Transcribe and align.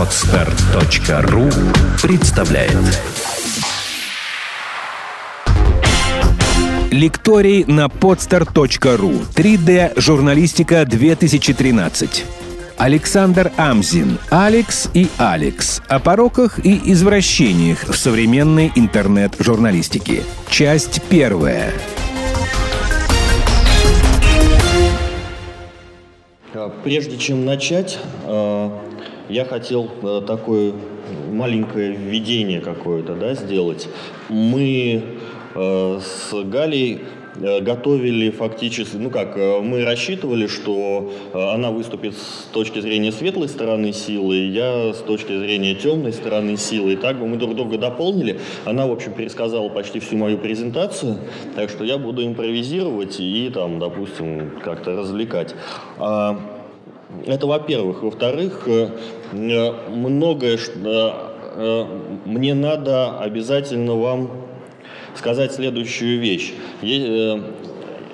Отстар.ру 0.00 1.50
представляет 2.00 2.72
Лекторий 6.90 7.64
на 7.66 7.84
podstar.ru 7.84 9.26
3D 9.34 10.00
журналистика 10.00 10.86
2013 10.86 12.24
Александр 12.78 13.52
Амзин, 13.58 14.18
Алекс 14.30 14.88
и 14.94 15.06
Алекс 15.18 15.82
о 15.86 15.98
пороках 15.98 16.64
и 16.64 16.80
извращениях 16.92 17.86
в 17.86 17.94
современной 17.94 18.72
интернет-журналистике. 18.74 20.22
Часть 20.48 21.02
первая. 21.10 21.74
Прежде 26.84 27.18
чем 27.18 27.44
начать, 27.44 27.98
а, 28.24 28.72
я 29.30 29.44
хотел 29.44 29.90
а, 30.02 30.20
такое 30.20 30.72
маленькое 31.30 31.92
введение 31.92 32.60
какое-то 32.60 33.14
да, 33.14 33.34
сделать. 33.34 33.88
Мы 34.28 35.02
с 35.54 36.32
Галей 36.44 37.00
Э, 37.36 37.60
готовили 37.60 38.30
фактически, 38.30 38.96
ну 38.96 39.10
как, 39.10 39.36
э, 39.36 39.60
мы 39.60 39.84
рассчитывали, 39.84 40.46
что 40.46 41.12
э, 41.32 41.38
она 41.38 41.70
выступит 41.70 42.14
с 42.14 42.48
точки 42.52 42.80
зрения 42.80 43.12
светлой 43.12 43.48
стороны 43.48 43.92
силы, 43.92 44.36
я 44.48 44.92
с 44.92 44.98
точки 44.98 45.38
зрения 45.38 45.74
темной 45.74 46.12
стороны 46.12 46.56
силы. 46.56 46.94
И 46.94 46.96
так 46.96 47.18
бы 47.18 47.26
мы 47.26 47.36
друг 47.36 47.54
друга 47.54 47.78
дополнили. 47.78 48.40
Она, 48.64 48.86
в 48.86 48.92
общем, 48.92 49.12
пересказала 49.12 49.68
почти 49.68 50.00
всю 50.00 50.16
мою 50.16 50.38
презентацию, 50.38 51.18
так 51.54 51.70
что 51.70 51.84
я 51.84 51.98
буду 51.98 52.26
импровизировать 52.26 53.20
и 53.20 53.50
там, 53.52 53.78
допустим, 53.78 54.58
как-то 54.62 54.96
развлекать. 54.96 55.54
Это 57.26 57.46
во-первых. 57.46 58.02
Во-вторых, 58.02 58.68
многое, 59.32 60.58
мне 62.24 62.54
надо 62.54 63.18
обязательно 63.18 63.94
вам 63.96 64.30
сказать 65.14 65.52
следующую 65.52 66.20
вещь. 66.20 66.52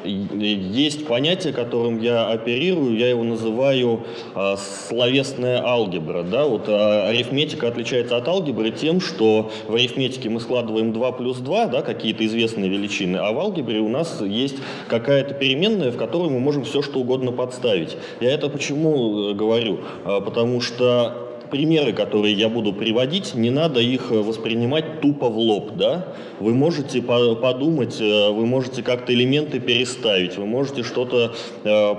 Э, 0.07 0.47
есть 0.47 1.07
понятие, 1.07 1.53
которым 1.53 2.01
я 2.01 2.29
оперирую, 2.29 2.97
я 2.97 3.09
его 3.09 3.25
называю 3.25 4.05
э, 4.35 4.57
словесная 4.57 5.63
алгебра. 5.65 6.23
Да? 6.23 6.47
Вот, 6.47 6.69
э, 6.69 7.09
арифметика 7.09 7.69
отличается 7.69 8.17
от 8.17 8.29
алгебры 8.29 8.71
тем, 8.71 9.01
что 9.01 9.51
в 9.67 9.75
арифметике 9.75 10.29
мы 10.29 10.41
складываем 10.41 10.93
2 10.93 11.13
плюс 11.13 11.39
2, 11.39 11.67
да, 11.67 11.83
какие-то 11.83 12.25
известные 12.27 12.69
величины, 12.71 13.17
а 13.17 13.33
в 13.33 13.39
алгебре 13.39 13.81
у 13.81 13.89
нас 13.89 14.21
есть 14.21 14.57
какая-то 14.89 15.35
переменная, 15.35 15.91
в 15.91 15.97
которую 15.97 16.31
мы 16.31 16.41
можем 16.41 16.65
все 16.65 16.83
что 16.83 17.01
угодно 17.01 17.33
подставить. 17.33 17.97
Я 18.21 18.33
это 18.33 18.49
почему 18.49 19.35
говорю? 19.35 19.81
Потому 20.05 20.61
что 20.61 21.26
примеры, 21.51 21.93
которые 21.93 22.35
я 22.35 22.49
буду 22.49 22.73
приводить, 22.73 23.35
не 23.35 23.51
надо 23.51 23.81
их 23.81 24.11
э, 24.11 24.15
воспринимать 24.15 25.01
тупо 25.01 25.29
в 25.29 25.39
лоб, 25.39 25.73
да? 25.77 26.15
Вы 26.41 26.55
можете 26.55 27.03
подумать, 27.03 28.01
э, 28.01 28.31
вы 28.31 28.47
можете 28.47 28.83
как-то 28.83 29.13
элементы 29.13 29.61
переставить, 29.61 30.37
вы 30.37 30.47
можете 30.47 30.83
что-то 30.83 31.35
э, 31.65 31.95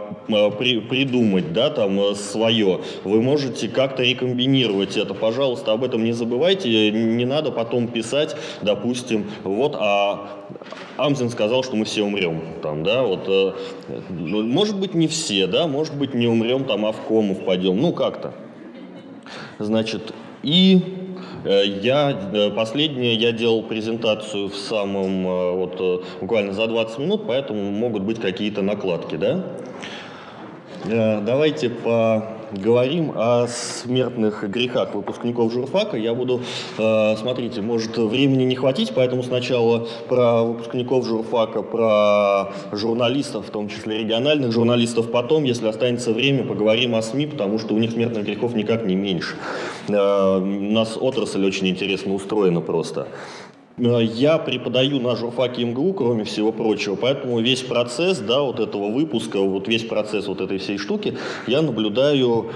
при, 0.57 0.79
придумать, 0.79 1.53
да, 1.53 1.69
там 1.69 2.15
свое. 2.15 2.81
Вы 3.03 3.21
можете 3.21 3.67
как-то 3.67 4.03
рекомбинировать 4.03 4.97
это. 4.97 5.13
Пожалуйста, 5.13 5.73
об 5.73 5.83
этом 5.83 6.03
не 6.03 6.13
забывайте. 6.13 6.91
Не 6.91 7.25
надо 7.25 7.51
потом 7.51 7.87
писать, 7.87 8.35
допустим, 8.61 9.29
вот, 9.43 9.75
а 9.77 10.29
Амзин 10.97 11.29
сказал, 11.29 11.63
что 11.63 11.75
мы 11.75 11.85
все 11.85 12.03
умрем, 12.03 12.41
там, 12.61 12.83
да, 12.83 13.03
вот, 13.03 13.27
ну, 14.09 14.43
может 14.43 14.79
быть, 14.79 14.93
не 14.93 15.07
все, 15.07 15.47
да, 15.47 15.67
может 15.67 15.95
быть, 15.95 16.13
не 16.13 16.27
умрем, 16.27 16.65
там, 16.65 16.85
а 16.85 16.91
в 16.91 17.01
кому 17.07 17.35
впадем, 17.35 17.79
ну, 17.79 17.93
как-то. 17.93 18.33
Значит, 19.59 20.13
и 20.43 20.81
э, 21.43 21.63
я, 21.65 22.11
э, 22.11 22.51
последнее, 22.51 23.15
я 23.15 23.31
делал 23.31 23.63
презентацию 23.63 24.49
в 24.49 24.55
самом, 24.55 25.27
э, 25.27 25.51
вот, 25.51 26.05
буквально 26.21 26.53
за 26.53 26.67
20 26.67 26.99
минут, 26.99 27.23
поэтому 27.27 27.71
могут 27.71 28.03
быть 28.03 28.19
какие-то 28.19 28.61
накладки, 28.61 29.15
да? 29.15 29.43
Давайте 30.85 31.69
по 31.69 32.36
говорим 32.51 33.11
о 33.15 33.47
смертных 33.47 34.43
грехах 34.49 34.93
выпускников 34.93 35.51
журфака. 35.51 35.97
Я 35.97 36.13
буду, 36.13 36.41
э, 36.77 37.15
смотрите, 37.17 37.61
может 37.61 37.97
времени 37.97 38.43
не 38.43 38.55
хватить, 38.55 38.91
поэтому 38.95 39.23
сначала 39.23 39.87
про 40.07 40.43
выпускников 40.43 41.05
журфака, 41.05 41.61
про 41.61 42.53
журналистов, 42.71 43.47
в 43.47 43.49
том 43.51 43.69
числе 43.69 43.99
региональных 43.99 44.51
журналистов, 44.51 45.11
потом, 45.11 45.43
если 45.43 45.67
останется 45.67 46.13
время, 46.13 46.43
поговорим 46.43 46.95
о 46.95 47.01
СМИ, 47.01 47.27
потому 47.27 47.59
что 47.59 47.73
у 47.73 47.77
них 47.77 47.91
смертных 47.91 48.25
грехов 48.25 48.53
никак 48.55 48.85
не 48.85 48.95
меньше. 48.95 49.35
Э, 49.87 50.37
у 50.37 50.71
нас 50.71 50.97
отрасль 50.99 51.45
очень 51.45 51.67
интересно 51.67 52.13
устроена 52.13 52.61
просто. 52.61 53.07
Э, 53.77 54.03
я 54.03 54.37
преподаю 54.37 54.99
на 54.99 55.15
журфаке 55.15 55.65
МГУ, 55.65 55.93
кроме 55.93 56.23
всего 56.23 56.51
прочего, 56.51 56.95
поэтому 56.95 57.39
весь 57.39 57.61
процесс, 57.61 58.19
да, 58.19 58.41
вот 58.41 58.59
этого 58.59 58.91
выпуска, 58.91 59.39
вот 59.39 59.67
весь 59.67 59.83
процесс 59.83 60.27
вот 60.27 60.41
этой 60.41 60.57
всей 60.57 60.77
штуки 60.77 61.17
я 61.47 61.61
наблюдаю 61.61 62.51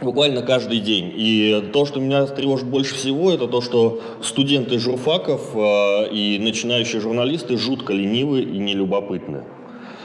буквально 0.00 0.42
каждый 0.42 0.80
день. 0.80 1.12
И 1.14 1.70
то, 1.72 1.84
что 1.86 2.00
меня 2.00 2.26
тревожит 2.26 2.66
больше 2.66 2.94
всего, 2.94 3.32
это 3.32 3.48
то, 3.48 3.60
что 3.60 4.00
студенты 4.22 4.78
журфаков 4.78 5.54
э, 5.54 6.08
и 6.12 6.38
начинающие 6.40 7.00
журналисты 7.00 7.56
жутко 7.58 7.92
ленивы 7.92 8.42
и 8.42 8.58
нелюбопытны. 8.58 9.44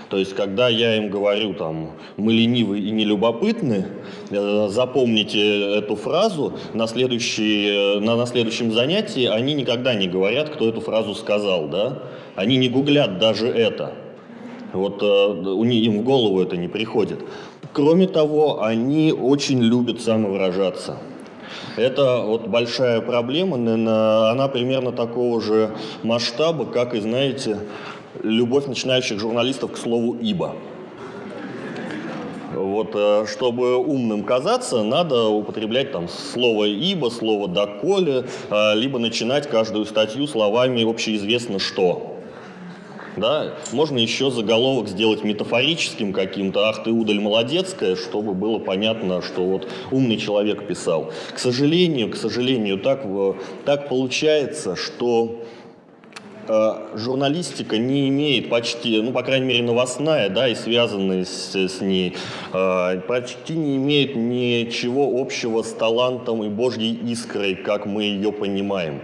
То 0.10 0.18
есть, 0.18 0.36
когда 0.36 0.70
я 0.70 0.98
им 0.98 1.10
говорю, 1.10 1.54
там, 1.54 1.92
мы 2.18 2.34
ленивы 2.34 2.80
и 2.80 2.92
нелюбопытны, 2.92 3.86
э, 4.30 4.68
запомните 4.70 5.78
эту 5.78 5.96
фразу, 5.96 6.54
на, 6.74 6.88
следующий, 6.88 8.00
на, 8.00 8.16
на 8.16 8.26
следующем 8.26 8.72
занятии 8.72 9.26
они 9.26 9.54
никогда 9.54 9.96
не 9.96 10.08
говорят, 10.08 10.50
кто 10.50 10.70
эту 10.70 10.82
фразу 10.82 11.16
сказал, 11.16 11.68
да? 11.68 12.04
Они 12.36 12.58
не 12.58 12.70
гуглят 12.70 13.18
даже 13.18 13.48
это. 13.48 13.94
Вот 14.74 15.02
э, 15.02 15.06
у 15.06 15.64
них, 15.64 15.86
им 15.86 16.00
в 16.02 16.04
голову 16.04 16.42
это 16.42 16.56
не 16.56 16.68
приходит. 16.68 17.20
Кроме 17.74 18.08
того, 18.08 18.64
они 18.64 19.12
очень 19.12 19.62
любят 19.62 20.02
самовыражаться. 20.02 20.98
Это 21.78 22.22
вот 22.22 22.48
большая 22.48 23.02
проблема, 23.02 23.58
она 23.58 24.48
примерно 24.48 24.92
такого 24.92 25.42
же 25.42 25.72
масштаба, 26.04 26.66
как 26.66 26.94
и, 26.94 27.00
знаете, 27.00 27.60
любовь 28.26 28.66
начинающих 28.66 29.20
журналистов 29.20 29.72
к 29.72 29.78
слову 29.78 30.16
«ибо». 30.16 30.56
Вот, 32.54 32.92
э, 32.94 33.26
чтобы 33.28 33.76
умным 33.76 34.24
казаться, 34.24 34.82
надо 34.84 35.26
употреблять 35.26 35.92
там 35.92 36.08
слово 36.08 36.66
«ибо», 36.66 37.10
слово 37.10 37.48
«доколе», 37.48 38.26
э, 38.50 38.76
либо 38.76 38.98
начинать 38.98 39.50
каждую 39.50 39.86
статью 39.86 40.26
словами 40.28 40.90
«общеизвестно 40.90 41.60
что». 41.60 42.12
Да? 43.18 43.54
Можно 43.72 43.98
еще 44.00 44.30
заголовок 44.30 44.90
сделать 44.90 45.24
метафорическим 45.24 46.12
каким-то 46.12 46.68
«Ах 46.68 46.84
ты, 46.84 46.92
удаль 46.92 47.20
молодецкая», 47.20 47.96
чтобы 47.96 48.34
было 48.34 48.60
понятно, 48.60 49.22
что 49.22 49.46
вот 49.46 49.70
умный 49.92 50.18
человек 50.18 50.68
писал. 50.68 51.12
К 51.34 51.40
сожалению, 51.40 52.12
к 52.12 52.16
сожалению, 52.16 52.78
так, 52.78 53.06
так 53.66 53.90
получается, 53.90 54.76
что 54.76 55.42
журналистика 56.94 57.78
не 57.78 58.10
имеет 58.10 58.50
почти, 58.50 59.02
ну, 59.02 59.12
по 59.12 59.24
крайней 59.24 59.46
мере, 59.46 59.64
новостная, 59.64 60.30
да, 60.30 60.48
и 60.48 60.56
связанная 60.56 61.26
с, 61.26 61.56
с 61.56 61.82
ней, 61.82 62.16
э, 62.54 63.02
почти 63.08 63.54
не 63.54 63.78
имеет 63.78 64.16
ничего 64.16 65.22
общего 65.22 65.64
с 65.64 65.72
талантом 65.74 66.44
и 66.44 66.50
божьей 66.50 66.94
искрой, 66.94 67.56
как 67.56 67.86
мы 67.86 68.04
ее 68.04 68.32
понимаем. 68.32 69.02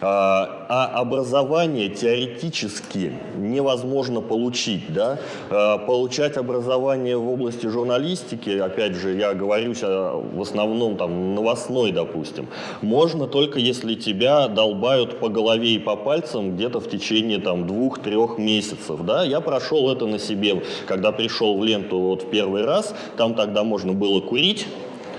А, 0.00 0.66
а 0.68 1.00
образование 1.00 1.88
теоретически 1.88 3.12
невозможно 3.36 4.20
получить. 4.20 4.92
Да? 4.92 5.18
А, 5.50 5.78
получать 5.78 6.36
образование 6.36 7.16
в 7.16 7.28
области 7.28 7.66
журналистики, 7.66 8.50
опять 8.58 8.94
же, 8.94 9.16
я 9.16 9.34
говорю 9.34 9.74
в 9.74 10.40
основном 10.40 10.96
там 10.96 11.34
новостной, 11.34 11.92
допустим, 11.92 12.46
можно 12.80 13.26
только 13.26 13.58
если 13.58 13.94
тебя 13.94 14.48
долбают 14.48 15.18
по 15.18 15.28
голове 15.28 15.74
и 15.74 15.78
по 15.78 15.96
пальцам 15.96 16.54
где-то 16.54 16.80
в 16.80 16.88
течение 16.88 17.38
там 17.38 17.66
двух-трех 17.66 18.38
месяцев. 18.38 19.00
Да? 19.04 19.24
Я 19.24 19.40
прошел 19.40 19.90
это 19.90 20.06
на 20.06 20.18
себе, 20.18 20.62
когда 20.86 21.12
пришел 21.12 21.58
в 21.58 21.64
ленту 21.64 21.98
вот 21.98 22.22
в 22.22 22.30
первый 22.30 22.64
раз, 22.64 22.94
там 23.16 23.34
тогда 23.34 23.64
можно 23.64 23.92
было 23.92 24.20
курить, 24.20 24.66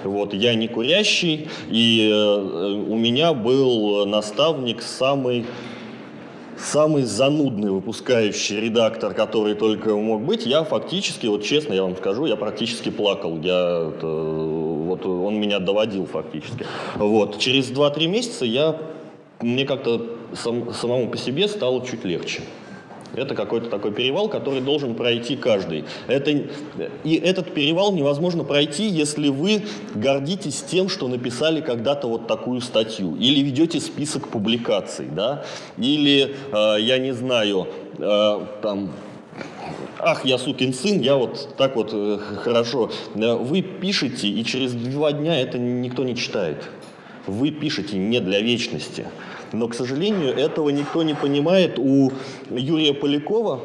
вот, 0.04 0.34
я 0.34 0.56
не 0.56 0.68
курящий, 0.68 1.48
и 1.70 2.10
э, 2.12 2.36
у 2.88 2.96
меня 2.96 3.34
был 3.34 4.06
наставник 4.06 4.82
самый 4.82 5.46
самый 6.60 7.04
занудный 7.04 7.72
выпускающий 7.72 8.60
редактор, 8.60 9.14
который 9.14 9.56
только 9.56 9.96
мог 9.96 10.22
быть, 10.22 10.46
я 10.46 10.64
фактически, 10.64 11.26
вот 11.28 11.44
честно 11.44 11.74
я 11.74 11.84
вам 11.84 11.96
скажу, 11.96 12.26
я 12.26 12.36
практически 12.36 12.90
плакал. 12.90 13.40
Я, 13.42 13.92
это, 13.96 14.08
вот 14.08 15.06
он 15.06 15.40
меня 15.40 15.60
доводил 15.60 16.06
фактически. 16.06 16.66
Вот. 16.96 17.40
Через 17.40 17.72
2-3 17.72 18.08
месяца 18.08 18.46
я, 18.46 18.78
мне 19.42 19.66
как-то 19.66 20.06
сам, 20.34 20.74
самому 20.74 21.10
по 21.10 21.18
себе 21.18 21.48
стало 21.48 21.86
чуть 21.86 22.04
легче. 22.04 22.42
Это 23.20 23.36
какой-то 23.36 23.70
такой 23.70 23.92
перевал, 23.92 24.30
который 24.30 24.62
должен 24.62 24.96
пройти 24.96 25.36
каждый. 25.36 25.86
Это, 26.08 26.32
и 27.04 27.16
этот 27.16 27.54
перевал 27.54 27.92
невозможно 27.92 28.44
пройти, 28.44 28.88
если 28.88 29.30
вы 29.30 29.64
гордитесь 29.94 30.62
тем, 30.62 30.90
что 30.90 31.08
написали 31.08 31.62
когда-то 31.62 32.08
вот 32.08 32.28
такую 32.28 32.62
статью, 32.62 33.16
или 33.18 33.42
ведете 33.42 33.80
список 33.80 34.30
публикаций, 34.30 35.08
да, 35.12 35.44
или, 35.78 36.36
э, 36.52 36.82
я 36.82 36.98
не 36.98 37.12
знаю, 37.14 37.68
э, 37.98 38.46
там, 38.62 38.92
ах, 40.00 40.26
я 40.26 40.38
сукин 40.38 40.74
сын, 40.74 41.00
я 41.02 41.16
вот 41.16 41.56
так 41.58 41.76
вот 41.76 41.92
э, 41.94 42.20
хорошо. 42.44 42.92
Э, 43.16 43.36
вы 43.36 43.62
пишете, 43.62 44.28
и 44.28 44.44
через 44.44 44.74
два 44.74 45.12
дня 45.12 45.40
это 45.40 45.58
никто 45.58 46.04
не 46.04 46.16
читает. 46.16 46.70
Вы 47.30 47.52
пишете 47.52 47.98
не 47.98 48.20
для 48.20 48.42
вечности. 48.42 49.06
Но, 49.52 49.68
к 49.68 49.76
сожалению, 49.76 50.36
этого 50.36 50.70
никто 50.70 51.04
не 51.04 51.14
понимает. 51.14 51.78
У 51.78 52.12
Юрия 52.50 52.94
Полякова, 52.94 53.62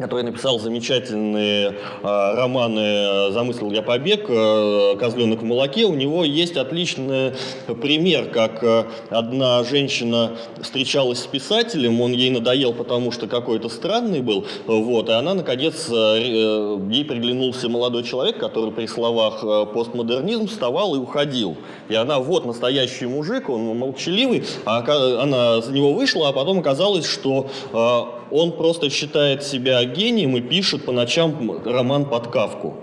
который 0.00 0.24
написал 0.24 0.58
замечательные 0.58 1.68
э, 1.68 1.74
романы 2.02 3.32
«Замыслил 3.32 3.70
я 3.70 3.82
побег», 3.82 4.26
э, 4.28 4.96
«Козленок 4.98 5.42
в 5.42 5.44
молоке», 5.44 5.84
у 5.84 5.94
него 5.94 6.24
есть 6.24 6.56
отличный 6.56 7.34
пример, 7.80 8.30
как 8.30 8.62
э, 8.62 8.84
одна 9.10 9.62
женщина 9.64 10.32
встречалась 10.60 11.20
с 11.20 11.26
писателем, 11.26 12.00
он 12.00 12.12
ей 12.12 12.30
надоел, 12.30 12.72
потому 12.72 13.12
что 13.12 13.26
какой-то 13.26 13.68
странный 13.68 14.20
был, 14.20 14.46
вот, 14.66 15.08
и 15.08 15.12
она, 15.12 15.34
наконец, 15.34 15.88
э 15.90 16.80
ей 16.90 17.04
приглянулся 17.04 17.68
молодой 17.68 18.02
человек, 18.02 18.38
который 18.38 18.72
при 18.72 18.86
словах 18.86 19.42
э, 19.42 19.66
«постмодернизм» 19.72 20.48
вставал 20.48 20.94
и 20.94 20.98
уходил. 20.98 21.56
И 21.88 21.94
она, 21.94 22.18
вот, 22.18 22.46
настоящий 22.46 23.06
мужик, 23.06 23.48
он 23.48 23.76
молчаливый, 23.76 24.44
а 24.64 24.78
она 25.22 25.60
за 25.60 25.72
него 25.72 25.92
вышла, 25.92 26.28
а 26.28 26.32
потом 26.32 26.60
оказалось, 26.60 27.06
что 27.06 27.48
э, 27.72 28.19
он 28.30 28.52
просто 28.52 28.90
считает 28.90 29.42
себя 29.42 29.84
гением 29.84 30.36
и 30.36 30.40
пишет 30.40 30.84
по 30.84 30.92
ночам 30.92 31.60
роман 31.64 32.06
под 32.06 32.28
кавку. 32.28 32.76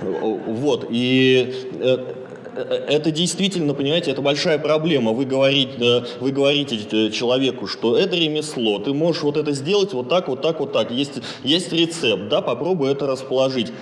Вот, 0.00 0.86
и 0.90 1.68
э, 1.80 2.14
э, 2.54 2.60
это 2.88 3.10
действительно, 3.10 3.72
понимаете, 3.72 4.10
это 4.10 4.20
большая 4.20 4.58
проблема. 4.58 5.12
Вы 5.12 5.24
говорите, 5.24 6.04
вы 6.20 6.32
говорите 6.32 7.10
человеку, 7.10 7.66
что 7.66 7.96
это 7.96 8.14
ремесло, 8.14 8.78
ты 8.78 8.92
можешь 8.92 9.22
вот 9.22 9.36
это 9.36 9.52
сделать 9.52 9.94
вот 9.94 10.08
так, 10.08 10.28
вот 10.28 10.42
так, 10.42 10.60
вот 10.60 10.72
так. 10.72 10.90
Есть, 10.90 11.14
есть 11.42 11.72
рецепт, 11.72 12.28
да, 12.28 12.42
попробуй 12.42 12.92
это 12.92 13.06
расположить. 13.06 13.72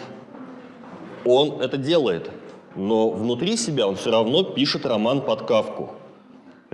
Он 1.25 1.61
это 1.61 1.79
делает, 1.79 2.31
но 2.77 3.11
внутри 3.11 3.57
себя 3.57 3.89
он 3.89 3.97
все 3.97 4.11
равно 4.11 4.45
пишет 4.45 4.87
роман 4.87 5.23
под 5.23 5.43
кавку. 5.43 5.91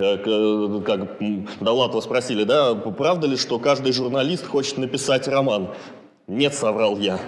Э, 0.01 0.81
как 0.85 1.19
Давлатова 1.59 2.01
спросили, 2.01 2.43
да, 2.43 2.73
правда 2.73 3.27
ли, 3.27 3.37
что 3.37 3.59
каждый 3.59 3.93
журналист 3.93 4.47
хочет 4.47 4.77
написать 4.77 5.27
роман? 5.27 5.69
Нет, 6.27 6.53
соврал 6.55 6.97
я. 6.97 7.19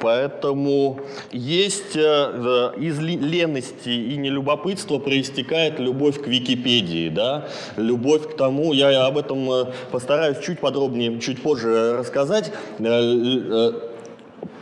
Поэтому 0.00 1.00
есть 1.30 1.94
э, 1.94 2.00
э, 2.02 2.80
из 2.80 2.98
лености 2.98 3.90
и 3.90 4.16
нелюбопытства 4.16 4.98
проистекает 4.98 5.78
любовь 5.78 6.20
к 6.20 6.26
Википедии, 6.26 7.10
да, 7.10 7.48
любовь 7.76 8.32
к 8.32 8.36
тому, 8.36 8.72
я 8.72 9.06
об 9.06 9.18
этом 9.18 9.68
постараюсь 9.92 10.38
чуть 10.38 10.58
подробнее, 10.58 11.20
чуть 11.20 11.42
позже 11.42 11.98
рассказать, 11.98 12.50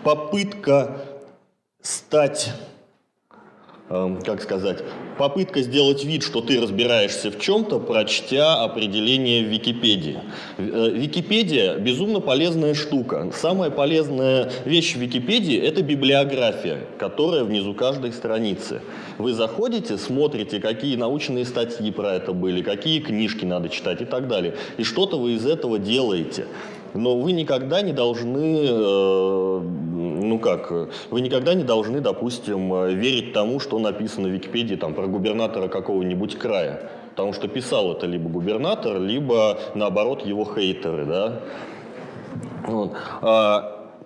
попытка 0.03 1.03
стать 1.81 2.53
как 3.89 4.43
сказать, 4.43 4.85
попытка 5.17 5.63
сделать 5.63 6.05
вид, 6.05 6.23
что 6.23 6.43
ты 6.43 6.61
разбираешься 6.61 7.31
в 7.31 7.41
чем-то, 7.41 7.79
прочтя 7.81 8.63
определение 8.63 9.43
в 9.43 9.49
Википедии. 9.49 10.19
Э, 10.59 10.91
Википедия– 10.93 11.77
безумно 11.79 12.21
полезная 12.21 12.75
штука. 12.75 13.31
Самая 13.35 13.71
полезная 13.71 14.53
вещь 14.67 14.95
в 14.95 14.99
Википедии– 14.99 15.57
это 15.59 15.83
библиография, 15.83 16.81
которая 16.99 17.45
внизу 17.45 17.73
каждой 17.73 18.13
страницы. 18.13 18.83
Вы 19.17 19.33
заходите, 19.33 19.97
смотрите, 19.97 20.61
какие 20.61 20.97
научные 20.97 21.47
статьи 21.47 21.91
про 21.91 22.15
это 22.15 22.35
были, 22.35 22.61
какие 22.61 23.01
книжки 23.01 23.47
надо 23.47 23.71
читать 23.71 24.03
и 24.03 24.05
так 24.05 24.29
далее. 24.29 24.55
И 24.77 24.85
что-то 24.85 25.19
вы 25.19 25.33
из 25.33 25.47
этого 25.47 25.79
делаете. 25.79 26.47
Но 26.95 27.19
вы 27.19 27.33
никогда 27.33 27.83
не 27.83 27.93
должны, 27.93 28.67
э, 28.69 29.61
ну 30.29 30.39
как, 30.39 30.71
вы 31.11 31.21
никогда 31.21 31.55
не 31.55 31.65
должны, 31.65 32.01
допустим, 32.01 32.87
верить 32.87 33.33
тому, 33.33 33.61
что 33.61 33.79
написано 33.79 34.29
в 34.29 34.31
Википедии 34.31 34.77
там, 34.77 34.95
про 34.95 35.07
губернатора 35.07 35.69
какого-нибудь 35.69 36.39
края. 36.39 36.91
Потому 37.11 37.33
что 37.33 37.49
писал 37.49 37.93
это 37.93 38.07
либо 38.07 38.29
губернатор, 38.29 39.01
либо, 39.01 39.59
наоборот, 39.75 40.25
его 40.25 40.45
хейтеры. 40.45 41.05
Да? 41.05 41.41
Вот. 42.67 42.93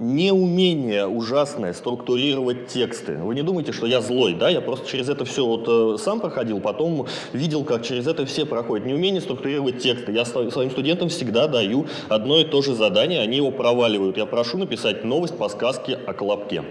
Неумение 0.03 1.07
ужасное 1.07 1.73
структурировать 1.73 2.67
тексты. 2.67 3.19
Вы 3.19 3.37
не 3.37 3.43
думайте, 3.43 3.71
что 3.71 3.87
я 3.87 4.01
злой, 4.01 4.35
да? 4.35 4.49
Я 4.51 4.61
просто 4.61 4.91
через 4.91 5.09
это 5.09 5.25
все 5.25 5.47
вот 5.47 5.69
э, 5.69 5.97
сам 6.03 6.19
проходил, 6.19 6.59
потом 6.59 7.07
видел, 7.33 7.63
как 7.63 7.85
через 7.85 8.09
это 8.09 8.27
все 8.27 8.45
проходят. 8.45 8.85
Неумение 8.85 9.21
структурировать 9.21 9.79
тексты. 9.79 10.11
Я 10.11 10.25
своим 10.25 10.73
студентам 10.73 11.09
всегда 11.09 11.47
даю 11.47 11.87
одно 12.09 12.41
и 12.41 12.45
то 12.45 12.63
же 12.63 12.75
задание, 12.75 13.21
они 13.21 13.37
его 13.37 13.53
проваливают. 13.53 14.17
Я 14.17 14.27
прошу 14.27 14.59
написать 14.59 15.05
новость 15.05 15.39
по 15.39 15.49
сказке 15.49 15.95
о 16.05 16.13
Колобке. 16.15 16.65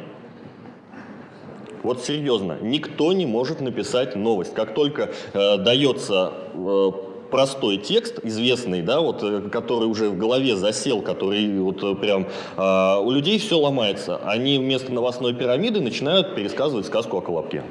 Вот 1.84 2.02
серьезно, 2.04 2.58
никто 2.62 3.14
не 3.14 3.26
может 3.26 3.62
написать 3.62 4.18
новость. 4.18 4.54
Как 4.54 4.74
только 4.74 5.12
э, 5.32 5.58
дается 5.58 6.34
э, 6.54 6.92
простой 7.32 7.78
текст, 7.78 8.20
известный, 8.24 8.82
да, 8.82 9.00
вот, 9.00 9.24
э, 9.24 9.42
который 9.52 9.86
уже 9.86 10.10
в 10.10 10.18
голове 10.18 10.56
засел, 10.56 11.02
который 11.02 11.60
вот 11.60 11.82
э, 11.84 11.96
прям... 11.96 12.28
Э, 12.58 12.98
у 13.02 13.10
людей 13.10 13.40
все 13.40 13.58
ломается. 13.58 14.18
Они 14.26 14.60
вместо 14.60 14.92
новостной 14.94 15.34
пирамиды 15.34 15.82
начинают 15.82 16.36
пересказывать 16.36 16.86
сказку 16.86 17.18
о 17.18 17.22
Колобке. 17.22 17.64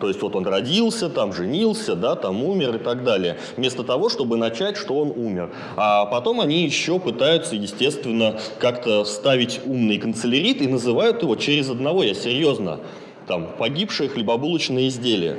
То 0.00 0.08
есть 0.08 0.22
вот 0.22 0.36
он 0.36 0.46
родился, 0.46 1.08
там 1.08 1.32
женился, 1.32 1.96
да, 1.96 2.14
там 2.14 2.42
умер 2.42 2.76
и 2.76 2.78
так 2.78 3.04
далее. 3.04 3.36
Вместо 3.56 3.82
того, 3.82 4.08
чтобы 4.08 4.36
начать, 4.36 4.76
что 4.76 4.98
он 4.98 5.10
умер. 5.10 5.50
А 5.76 6.06
потом 6.06 6.40
они 6.40 6.64
еще 6.64 6.98
пытаются, 6.98 7.56
естественно, 7.56 8.38
как-то 8.58 9.04
вставить 9.04 9.60
умный 9.66 9.98
канцелярит 9.98 10.62
и 10.62 10.68
называют 10.68 11.22
его 11.22 11.36
через 11.36 11.68
одного, 11.68 12.02
я 12.04 12.14
серьезно, 12.14 12.80
там, 13.26 13.48
погибшие 13.58 14.08
хлебобулочные 14.08 14.88
изделия. 14.88 15.36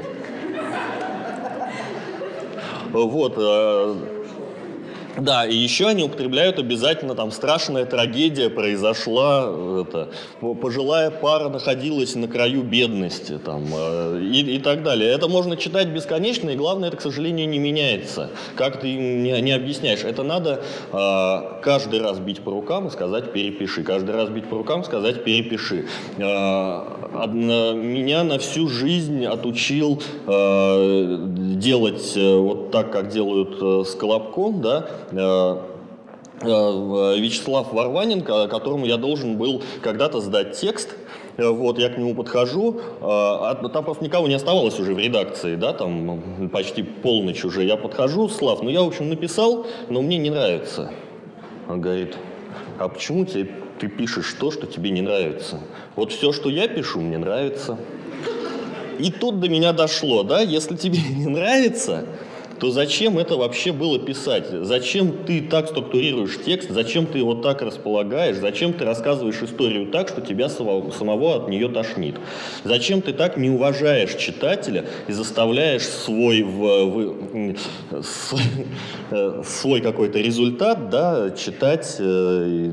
Вот. 2.92 3.34
Э, 3.38 3.96
да, 5.22 5.46
и 5.46 5.56
еще 5.56 5.88
они 5.88 6.04
употребляют 6.04 6.60
обязательно, 6.60 7.16
там, 7.16 7.32
страшная 7.32 7.86
трагедия 7.86 8.50
произошла, 8.50 9.50
это, 9.82 10.10
пожилая 10.62 11.12
пара 11.12 11.50
находилась 11.50 12.16
на 12.16 12.28
краю 12.28 12.64
бедности, 12.64 13.38
там, 13.38 13.66
э, 13.74 14.22
и, 14.22 14.56
и 14.56 14.60
так 14.60 14.84
далее. 14.84 15.12
Это 15.12 15.28
можно 15.28 15.58
читать 15.58 15.90
бесконечно, 15.90 16.50
и 16.50 16.56
главное, 16.56 16.90
это, 16.90 16.98
к 16.98 17.02
сожалению, 17.02 17.50
не 17.50 17.60
меняется. 17.60 18.30
Как 18.56 18.80
ты 18.80 18.94
не, 18.94 19.42
не 19.42 19.52
объясняешь? 19.52 20.04
Это 20.04 20.24
надо 20.24 20.64
э, 20.92 21.62
каждый 21.62 22.02
раз 22.02 22.20
бить 22.20 22.42
по 22.42 22.52
рукам 22.52 22.88
и 22.88 22.90
сказать 22.90 23.34
«перепиши», 23.34 23.84
каждый 23.84 24.12
раз 24.12 24.30
бить 24.30 24.46
по 24.46 24.58
рукам 24.58 24.82
и 24.82 24.84
сказать 24.86 25.24
«перепиши». 25.24 25.86
Э, 26.18 26.82
одна, 27.14 27.74
меня 27.74 28.24
на 28.24 28.40
всю 28.40 28.70
жизнь 28.70 29.26
отучил 29.26 30.02
э, 30.28 31.18
делать 31.60 32.14
э, 32.16 32.38
вот 32.38 32.72
так, 32.72 32.92
как 32.92 33.10
делают 33.10 33.58
э, 33.62 33.84
с 33.86 33.96
Колобком, 33.96 34.62
да, 34.62 34.90
Э, 36.42 37.16
Вячеслав 37.18 37.74
Варваненко, 37.74 38.48
которому 38.48 38.86
я 38.86 38.96
должен 38.96 39.38
был 39.38 39.62
когда-то 39.82 40.22
сдать 40.22 40.58
текст, 40.58 40.96
вот, 41.38 41.80
я 41.80 41.90
к 41.90 41.98
нему 41.98 42.16
подхожу, 42.16 42.80
а 43.02 43.56
там 43.56 43.84
просто 43.84 44.04
никого 44.04 44.28
не 44.28 44.36
оставалось 44.36 44.80
уже 44.80 44.94
в 44.94 45.00
редакции, 45.00 45.56
да, 45.56 45.74
там 45.74 46.50
почти 46.52 46.84
полночь 46.84 47.44
уже. 47.44 47.64
Я 47.64 47.76
подхожу, 47.76 48.30
Слав, 48.30 48.62
ну 48.62 48.70
я, 48.70 48.82
в 48.82 48.88
общем, 48.88 49.10
написал, 49.10 49.68
но 49.90 50.02
мне 50.02 50.18
не 50.18 50.30
нравится. 50.30 50.92
Он 51.68 51.82
говорит, 51.82 52.18
а 52.78 52.88
почему 52.88 53.26
тебе, 53.26 53.50
ты 53.80 53.88
пишешь 53.88 54.36
то, 54.40 54.52
что 54.52 54.66
тебе 54.66 54.92
не 54.92 55.02
нравится? 55.02 55.60
Вот 55.96 56.12
все, 56.12 56.32
что 56.32 56.50
я 56.50 56.68
пишу, 56.68 57.02
мне 57.02 57.18
нравится. 57.18 57.78
И 59.00 59.12
тут 59.12 59.40
до 59.40 59.48
меня 59.48 59.72
дошло, 59.72 60.24
да, 60.24 60.42
если 60.42 60.76
тебе 60.76 61.00
не 61.10 61.28
нравится, 61.28 62.06
то 62.60 62.72
зачем 62.72 63.18
это 63.18 63.38
вообще 63.38 63.72
было 63.72 63.98
писать? 63.98 64.48
Зачем 64.50 65.24
ты 65.26 65.42
так 65.42 65.70
структурируешь 65.70 66.38
текст? 66.46 66.70
Зачем 66.70 67.06
ты 67.06 67.20
его 67.20 67.36
так 67.36 67.62
располагаешь? 67.62 68.36
Зачем 68.36 68.74
ты 68.74 68.84
рассказываешь 68.84 69.42
историю 69.42 69.88
так, 69.88 70.10
что 70.10 70.20
тебя 70.20 70.50
самого, 70.50 71.36
от 71.36 71.48
нее 71.48 71.70
тошнит? 71.70 72.18
Зачем 72.66 73.02
ты 73.02 73.14
так 73.14 73.38
не 73.38 73.50
уважаешь 73.50 74.16
читателя 74.16 74.86
и 75.08 75.14
заставляешь 75.14 75.84
свой, 75.84 76.44
в, 76.44 77.56
в, 77.90 78.04
свой, 78.04 78.42
э, 79.12 79.44
свой 79.46 79.80
какой-то 79.80 80.20
результат 80.20 80.90
да, 80.90 81.32
читать 81.32 81.96
э, 82.00 82.72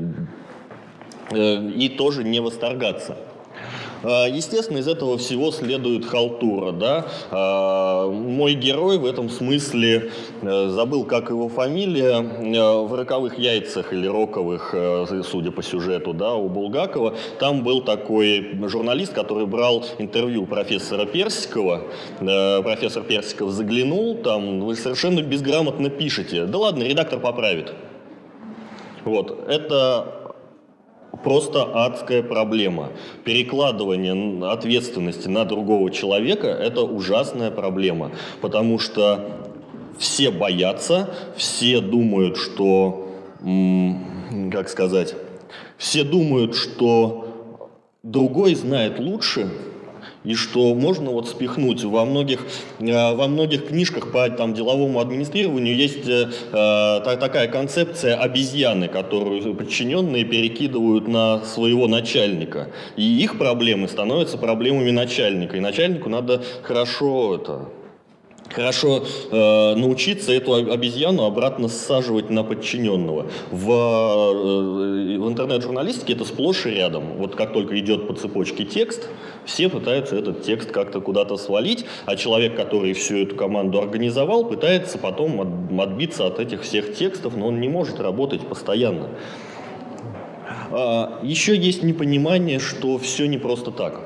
э, 1.31 1.69
и 1.69 1.87
тоже 1.87 2.25
не 2.25 2.41
восторгаться? 2.41 3.15
А, 4.03 4.27
естественно, 4.27 4.77
из 4.77 4.87
этого 4.87 5.17
всего 5.17 5.51
следует 5.51 6.05
халтура, 6.05 6.71
да. 6.71 7.07
А, 7.31 8.09
мой 8.09 8.53
герой 8.53 8.97
в 8.97 9.05
этом 9.05 9.29
смысле, 9.29 10.11
э, 10.41 10.67
забыл, 10.69 11.05
как 11.05 11.29
его 11.29 11.49
фамилия, 11.49 12.19
э, 12.19 12.81
в 12.83 12.93
«Роковых 12.93 13.39
яйцах» 13.39 13.93
или 13.93 14.07
«Роковых», 14.07 14.71
э, 14.73 15.05
судя 15.23 15.51
по 15.51 15.63
сюжету, 15.63 16.13
да, 16.13 16.33
у 16.35 16.49
Булгакова, 16.49 17.15
там 17.39 17.63
был 17.63 17.81
такой 17.81 18.57
журналист, 18.67 19.13
который 19.13 19.45
брал 19.45 19.85
интервью 19.97 20.45
профессора 20.45 21.05
Персикова. 21.05 21.81
Профессор 22.19 23.03
Персиков 23.03 23.51
заглянул, 23.51 24.15
там, 24.15 24.61
вы 24.61 24.75
совершенно 24.75 25.21
безграмотно 25.21 25.89
пишете. 25.89 26.45
Да 26.45 26.57
ладно, 26.57 26.83
редактор 26.83 27.19
поправит. 27.19 27.73
Вот, 29.07 29.47
это 29.47 30.16
просто 31.23 31.63
адская 31.85 32.23
проблема. 32.23 32.89
Перекладывание 33.23 34.49
ответственности 34.49 35.27
на 35.27 35.45
другого 35.45 35.91
человека– 35.91 36.47
это 36.47 36.81
ужасная 36.81 37.51
проблема, 37.51 38.11
потому 38.41 38.79
что 38.79 39.25
все 39.97 40.31
боятся, 40.31 41.09
все 41.35 41.81
думают, 41.81 42.37
что, 42.37 43.09
как 44.51 44.69
сказать, 44.69 45.15
все 45.77 46.03
думают, 46.03 46.55
что 46.55 47.27
другой 48.03 48.55
знает 48.55 48.99
лучше, 48.99 49.49
и 50.27 50.35
что 50.35 50.75
можно 50.75 51.11
вот 51.11 51.29
спихнуть. 51.29 51.83
Во 51.83 52.03
многих, 52.05 52.45
э, 52.79 53.15
во 53.15 53.27
многих 53.27 53.67
книжках 53.67 54.11
по 54.11 54.29
там, 54.29 54.53
деловому 54.53 54.99
администрированию 54.99 55.75
есть 55.75 56.07
э, 56.07 56.29
э 56.51 57.17
такая 57.17 57.47
концепция 57.47 58.17
обезьяны, 58.17 58.89
которую 58.89 59.55
подчиненные 59.55 60.25
перекидывают 60.25 61.07
на 61.07 61.43
своего 61.45 61.87
начальника. 61.87 62.69
И 62.97 63.03
их 63.03 63.37
проблемы 63.37 63.87
становятся 63.87 64.37
проблемами 64.37 64.91
начальника. 64.91 65.55
И 65.55 65.61
начальнику 65.61 66.09
надо 66.09 66.43
хорошо 66.63 67.35
это, 67.35 67.69
хорошо 68.49 69.03
э, 69.31 69.75
научиться 69.75 70.31
эту 70.31 70.53
обезьяну 70.53 71.23
обратно 71.23 71.67
саживать 71.67 72.29
на 72.29 72.43
подчиненного. 72.43 73.27
В, 73.51 73.71
э, 73.71 75.17
в 75.17 75.27
интернет-журналистике 75.27 76.13
это 76.13 76.25
сплошь 76.25 76.65
и 76.65 76.71
рядом. 76.71 77.17
Вот 77.17 77.35
как 77.35 77.53
только 77.53 77.79
идет 77.79 78.07
по 78.07 78.13
цепочке 78.13 78.65
текст, 78.65 79.09
все 79.47 79.69
пытаются 79.69 80.15
этот 80.15 80.43
текст 80.43 80.71
как-то 80.71 81.01
куда-то 81.01 81.37
свалить, 81.37 81.85
а 82.05 82.15
человек, 82.15 82.55
который 82.55 82.93
всю 82.93 83.23
эту 83.23 83.35
команду 83.35 83.79
организовал, 83.79 84.45
пытается 84.45 84.99
потом 84.99 85.41
от, 85.41 85.81
отбиться 85.81 86.27
от 86.27 86.39
этих 86.39 86.61
всех 86.61 86.93
текстов, 86.93 87.35
но 87.35 87.47
он 87.47 87.59
не 87.59 87.69
может 87.69 87.99
работать 87.99 88.41
постоянно. 88.41 89.09
А, 90.71 91.19
еще 91.23 91.55
есть 91.55 91.81
непонимание, 91.81 92.59
что 92.59 92.97
все 92.99 93.25
не 93.25 93.37
просто 93.37 93.71
так 93.71 94.01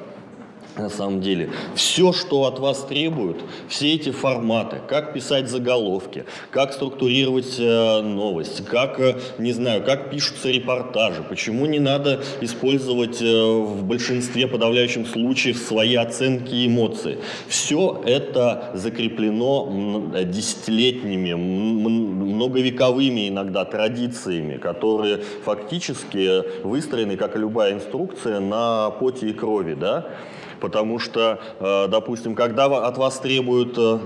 на 0.77 0.89
самом 0.89 1.21
деле. 1.21 1.49
Все, 1.75 2.13
что 2.13 2.45
от 2.45 2.59
вас 2.59 2.83
требуют, 2.85 3.43
все 3.67 3.93
эти 3.93 4.11
форматы, 4.11 4.77
как 4.87 5.13
писать 5.13 5.49
заголовки, 5.49 6.25
как 6.51 6.73
структурировать 6.73 7.55
э, 7.59 8.01
новость, 8.01 8.65
как, 8.65 8.99
э, 8.99 9.15
не 9.37 9.51
знаю, 9.51 9.83
как 9.83 10.09
пишутся 10.09 10.49
репортажи, 10.49 11.23
почему 11.27 11.65
не 11.65 11.79
надо 11.79 12.23
использовать 12.41 13.21
э, 13.21 13.25
в 13.25 13.83
большинстве 13.83 14.47
подавляющих 14.47 15.07
случаев 15.07 15.57
свои 15.57 15.95
оценки 15.95 16.53
и 16.53 16.67
эмоции. 16.67 17.19
Все 17.47 18.01
это 18.05 18.71
закреплено 18.73 20.11
десятилетними, 20.23 21.33
многовековыми 21.33 23.29
иногда 23.29 23.65
традициями, 23.65 24.57
которые 24.57 25.17
фактически 25.43 26.63
выстроены, 26.65 27.17
как 27.17 27.35
и 27.35 27.39
любая 27.39 27.73
инструкция, 27.73 28.39
на 28.39 28.89
поте 28.91 29.29
и 29.29 29.33
крови, 29.33 29.73
да? 29.73 30.07
Потому 30.61 30.99
что, 30.99 31.39
э, 31.59 31.87
допустим, 31.89 32.35
когда 32.35 32.65
от 32.65 32.97
вас 32.97 33.19
требуют 33.19 33.77
э, 33.77 33.99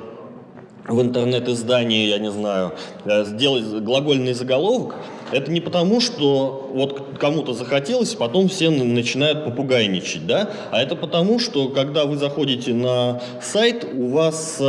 в 0.88 1.02
интернет-издании, 1.02 2.08
я 2.08 2.18
не 2.18 2.32
знаю, 2.32 2.74
э, 3.04 3.26
сделать 3.26 3.66
глагольный 3.84 4.34
заголовок, 4.34 4.96
это 5.32 5.52
не 5.52 5.60
потому, 5.60 6.00
что 6.00 6.72
вот 6.74 7.18
кому-то 7.20 7.54
захотелось, 7.54 8.16
потом 8.16 8.48
все 8.48 8.70
начинают 8.70 9.44
попугайничать, 9.44 10.26
да, 10.26 10.50
а 10.72 10.82
это 10.82 10.96
потому, 10.96 11.40
что 11.40 11.70
когда 11.70 12.06
вы 12.06 12.16
заходите 12.16 12.74
на 12.74 13.22
сайт, 13.42 13.86
у 13.94 14.10
вас 14.10 14.62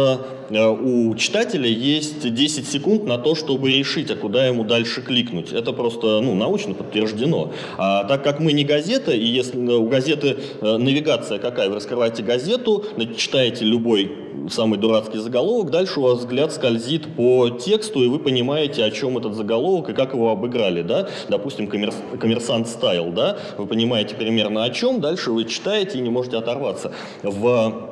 у 0.50 1.15
читателя 1.17 1.69
есть 1.69 2.33
10 2.33 2.69
секунд 2.69 3.05
на 3.05 3.19
то, 3.19 3.35
чтобы 3.35 3.73
решить, 3.73 4.11
а 4.11 4.17
куда 4.17 4.47
ему 4.47 4.65
дальше 4.65 5.03
кликнуть. 5.03 5.53
Это 5.53 5.73
просто 5.73 6.21
ну, 6.21 6.35
научно 6.35 6.75
подтверждено. 6.75 7.53
А 7.79 8.05
так 8.05 8.23
как 8.23 8.41
мы 8.41 8.53
не 8.53 8.65
газета, 8.65 9.12
и 9.12 9.25
если 9.25 9.59
у 9.59 9.87
газеты 9.88 10.37
э, 10.61 10.76
навигация 10.76 11.38
какая, 11.38 11.69
вы 11.69 11.76
раскрываете 11.76 12.23
газету, 12.23 12.85
читаете 13.17 13.65
любой 13.65 14.26
самый 14.50 14.79
дурацкий 14.79 15.19
заголовок, 15.19 15.71
дальше 15.71 16.00
у 16.00 16.05
вас 16.05 16.21
взгляд 16.21 16.53
скользит 16.53 17.15
по 17.17 17.50
тексту, 17.50 18.03
и 18.03 18.09
вы 18.09 18.19
понимаете, 18.19 18.85
о 18.85 18.91
чем 18.91 19.19
этот 19.19 19.35
заголовок 19.35 19.91
и 19.91 19.93
как 19.93 20.15
его 20.15 20.31
обыграли, 20.31 20.83
да, 20.83 21.09
допустим, 21.29 21.67
коммерс... 21.67 21.95
коммерсант 22.21 22.69
стайл, 22.69 23.11
да, 23.11 23.38
вы 23.59 23.67
понимаете 23.67 24.15
примерно 24.15 24.65
о 24.65 24.71
чем, 24.71 25.00
дальше 25.00 25.33
вы 25.33 25.45
читаете 25.45 25.99
и 25.99 26.00
не 26.00 26.11
можете 26.11 26.37
оторваться. 26.37 26.93
В 27.23 27.86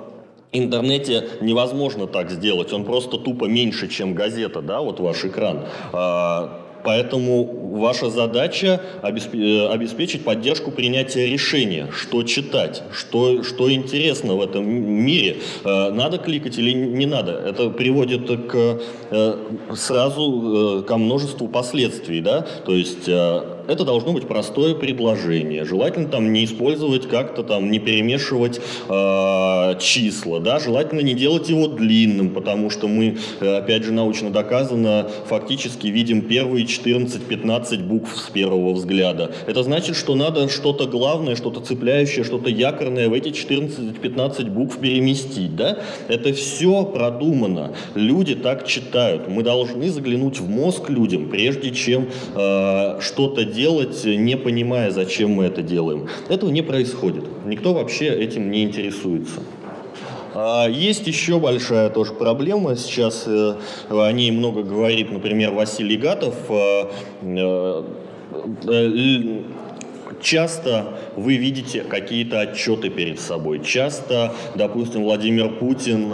интернете 0.54 1.28
невозможно 1.40 2.06
так 2.06 2.30
сделать, 2.30 2.73
он 2.73 2.84
просто 2.84 3.18
тупо 3.18 3.44
меньше, 3.44 3.88
чем 3.88 4.14
газета, 4.14 4.62
да, 4.62 4.80
вот 4.80 5.00
ваш 5.00 5.25
экран. 5.25 5.66
А, 5.92 6.64
Поэтому 6.84 7.70
ваша 7.73 8.11
задача 8.11 8.80
э, 9.02 9.66
обеспечить 9.66 10.23
поддержку 10.23 10.70
принятия 10.70 11.26
решения, 11.26 11.88
что 11.90 12.23
читать, 12.23 12.82
что, 12.92 13.42
что 13.42 13.73
интересно 13.73 14.34
в 14.34 14.42
этом 14.42 14.68
мире. 14.68 15.38
Э, 15.64 15.90
надо 15.90 16.18
кликать 16.18 16.58
или 16.58 16.73
не 16.73 17.06
надо. 17.06 17.32
Это 17.32 17.70
приводит 17.70 18.28
к, 18.49 18.80
э, 19.11 19.37
сразу 19.75 20.84
ко 20.87 20.99
множеству 20.99 21.49
последствий. 21.49 22.20
Да? 22.20 22.42
То 22.66 22.75
есть 22.75 23.08
это 23.66 23.85
должно 23.85 24.12
быть 24.12 24.26
простое 24.26 24.75
предложение. 24.75 25.64
Желательно 25.64 26.09
там 26.09 26.33
не 26.33 26.44
использовать 26.44 27.09
как-то 27.09 27.42
там, 27.42 27.71
не 27.71 27.78
перемешивать 27.78 28.61
э, 28.88 29.78
числа. 29.80 30.40
Да? 30.40 30.59
Желательно 30.59 31.00
не 31.00 31.14
делать 31.14 31.49
его 31.49 31.68
длинным, 31.68 32.30
потому 32.30 32.71
что 32.71 32.88
мы, 32.88 33.18
опять 33.40 33.85
же, 33.85 33.92
научно 33.92 34.30
доказано, 34.30 35.09
фактически 35.26 35.87
видим 35.87 36.23
первые 36.23 36.66
14-15 36.66 37.83
букв 37.85 38.16
с 38.16 38.30
первого 38.30 38.73
взгляда. 38.73 39.33
Это 39.47 39.62
значит, 39.62 39.97
что 39.97 40.14
надо 40.14 40.49
что-то 40.49 40.87
главное, 40.87 41.37
что-то 41.37 41.61
цепляющее, 41.61 42.25
что-то 42.25 42.50
якорное 42.50 43.09
в 43.09 43.12
эти 43.12 43.28
14-15 43.28 44.50
букв 44.50 44.78
переместить. 44.78 45.56
Да? 45.56 45.78
Это 46.09 46.33
все 46.33 46.85
продумано. 46.85 47.75
Люди 47.94 48.35
так 48.35 48.66
читают. 48.66 49.28
Мы 49.28 49.42
должны 49.42 49.88
заглянуть 49.90 50.40
в 50.40 50.49
мозг 50.49 50.90
людям, 50.90 51.28
прежде 51.28 51.71
чем 51.71 52.09
э, 52.35 52.99
что-то 53.00 53.44
делать, 53.54 54.04
не 54.04 54.37
понимая, 54.37 54.90
зачем 54.90 55.30
мы 55.30 55.44
это 55.44 55.62
делаем. 55.62 56.08
Этого 56.28 56.50
не 56.50 56.62
происходит. 56.62 57.25
Никто 57.46 57.73
вообще 57.73 58.08
этим 58.08 58.50
не 58.50 58.64
интересуется. 58.64 59.40
А, 60.34 60.66
есть 60.68 61.06
еще 61.06 61.38
большая 61.38 61.90
тоже 61.90 62.12
проблема. 62.12 62.75
Сейчас 62.75 63.25
э, 63.26 63.54
о 63.88 64.11
ней 64.11 64.32
много 64.32 64.64
говорит, 64.64 65.12
например, 65.12 65.52
Василий 65.52 65.96
Гатов. 65.96 66.34
А, 66.49 66.90
э, 67.23 67.82
часто 70.20 70.99
вы 71.14 71.37
видите 71.37 71.82
какие-то 71.82 72.40
отчеты 72.40 72.90
перед 72.90 73.20
собой. 73.20 73.61
Часто, 73.64 74.34
допустим, 74.56 75.04
Владимир 75.04 75.50
Путин 75.50 76.12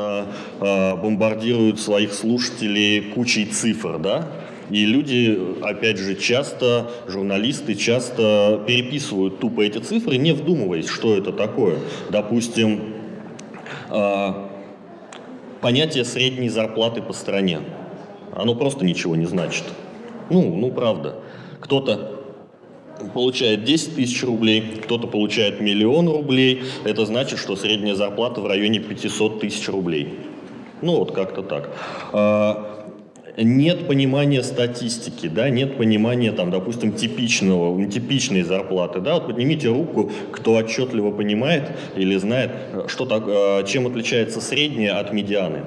бомбардирует 0.60 1.80
своих 1.80 2.12
слушателей 2.12 3.00
кучей 3.00 3.46
цифр, 3.46 3.98
да? 3.98 4.28
И 4.70 4.86
люди, 4.86 5.38
опять 5.62 5.98
же, 5.98 6.14
часто, 6.14 6.90
журналисты 7.08 7.74
часто 7.74 8.62
переписывают 8.66 9.40
тупо 9.40 9.62
эти 9.62 9.78
цифры, 9.78 10.16
не 10.16 10.32
вдумываясь, 10.32 10.88
что 10.88 11.16
это 11.16 11.32
такое. 11.32 11.78
Допустим, 12.08 12.94
а, 13.88 14.50
понятие 15.60 16.04
средней 16.04 16.48
зарплаты 16.48 17.02
по 17.02 17.12
стране. 17.12 17.60
Оно 18.32 18.54
просто 18.54 18.84
ничего 18.84 19.16
не 19.16 19.26
значит. 19.26 19.64
Ну, 20.30 20.54
ну 20.54 20.70
правда. 20.70 21.16
Кто-то 21.60 22.20
получает 23.12 23.64
10 23.64 23.96
тысяч 23.96 24.22
рублей, 24.22 24.62
кто-то 24.84 25.08
получает 25.08 25.60
миллион 25.60 26.08
рублей. 26.08 26.62
Это 26.84 27.06
значит, 27.06 27.38
что 27.40 27.56
средняя 27.56 27.96
зарплата 27.96 28.40
в 28.40 28.46
районе 28.46 28.78
500 28.78 29.40
тысяч 29.40 29.68
рублей. 29.68 30.14
Ну 30.80 30.96
вот 30.96 31.12
как-то 31.12 31.42
так. 31.42 32.69
Нет 33.42 33.86
понимания 33.86 34.42
статистики, 34.42 35.26
да, 35.26 35.48
нет 35.48 35.78
понимания, 35.78 36.30
там, 36.30 36.50
допустим, 36.50 36.92
типичного, 36.92 37.86
типичной 37.86 38.42
зарплаты. 38.42 39.00
Да? 39.00 39.14
Вот 39.14 39.28
поднимите 39.28 39.68
руку, 39.68 40.10
кто 40.30 40.54
отчетливо 40.54 41.10
понимает 41.10 41.70
или 41.96 42.16
знает, 42.16 42.50
что 42.88 43.06
так, 43.06 43.24
э, 43.26 43.64
чем 43.66 43.86
отличается 43.86 44.42
средняя 44.42 44.98
от 44.98 45.14
медианы. 45.14 45.62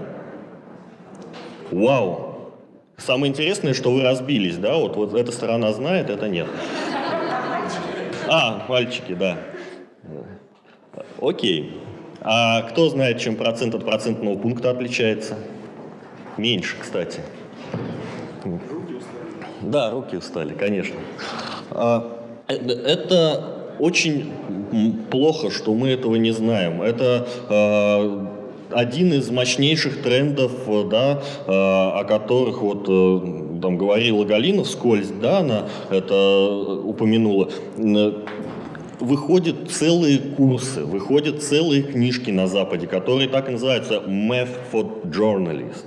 Вау! 1.72 2.52
Самое 2.98 3.32
интересное, 3.32 3.74
что 3.74 3.92
вы 3.92 4.04
разбились, 4.04 4.58
да, 4.58 4.76
вот, 4.76 4.96
вот 4.96 5.16
эта 5.16 5.32
сторона 5.32 5.74
знает, 5.74 6.12
это 6.12 6.30
нет. 6.30 6.48
А, 8.30 8.66
мальчики, 8.70 9.14
да. 9.14 9.38
Окей. 11.20 11.82
А 12.22 12.62
кто 12.62 12.90
знает, 12.90 13.20
чем 13.20 13.36
процент 13.36 13.74
от 13.74 13.84
процентного 13.84 14.38
пункта 14.38 14.70
отличается? 14.70 15.40
Меньше, 16.38 16.76
кстати. 16.80 17.22
Да, 19.62 19.92
руки 19.92 20.18
устали, 20.18 20.54
конечно. 20.54 20.96
А, 21.72 22.18
это 22.48 23.76
очень 23.80 24.32
плохо, 25.10 25.50
что 25.50 25.74
мы 25.74 25.90
этого 25.90 26.16
не 26.16 26.32
знаем. 26.32 26.82
Это 26.82 27.28
а, 27.50 28.28
один 28.72 29.14
из 29.14 29.30
мощнейших 29.30 30.02
трендов, 30.02 30.52
да, 30.90 31.22
а, 31.48 32.00
о 32.00 32.04
которых 32.06 32.62
вот 32.62 32.86
э, 32.88 33.60
там 33.62 33.78
говорила 33.78 34.24
Галина 34.26 34.64
вскользь, 34.64 35.10
да, 35.10 35.40
она 35.40 35.68
это 35.90 36.80
упомянула 36.84 37.50
выходят 39.04 39.70
целые 39.70 40.18
курсы, 40.20 40.84
выходят 40.84 41.44
целые 41.44 41.84
книжки 41.84 42.32
на 42.32 42.48
Западе, 42.48 42.88
которые 42.88 43.28
так 43.28 43.50
и 43.50 43.52
называются 43.52 43.96
for 43.96 45.04
Journalist. 45.06 45.86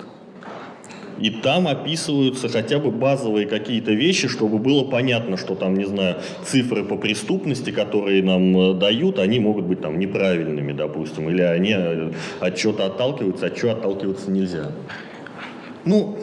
И 1.18 1.30
там 1.30 1.66
описываются 1.66 2.48
хотя 2.48 2.78
бы 2.78 2.90
базовые 2.90 3.46
какие-то 3.46 3.92
вещи, 3.92 4.28
чтобы 4.28 4.58
было 4.58 4.84
понятно, 4.84 5.36
что 5.36 5.54
там, 5.54 5.74
не 5.74 5.84
знаю, 5.84 6.16
цифры 6.44 6.84
по 6.84 6.96
преступности, 6.96 7.70
которые 7.70 8.22
нам 8.22 8.56
э, 8.56 8.74
дают, 8.74 9.18
они 9.18 9.40
могут 9.40 9.64
быть 9.64 9.80
там 9.80 9.98
неправильными, 9.98 10.72
допустим, 10.72 11.28
или 11.30 11.42
они 11.42 11.74
э, 11.76 12.12
от 12.40 12.56
чего-то 12.56 12.86
отталкиваются, 12.86 13.46
от 13.46 13.56
чего 13.56 13.72
отталкиваться 13.72 14.30
нельзя. 14.30 14.72
Ну, 15.84 16.18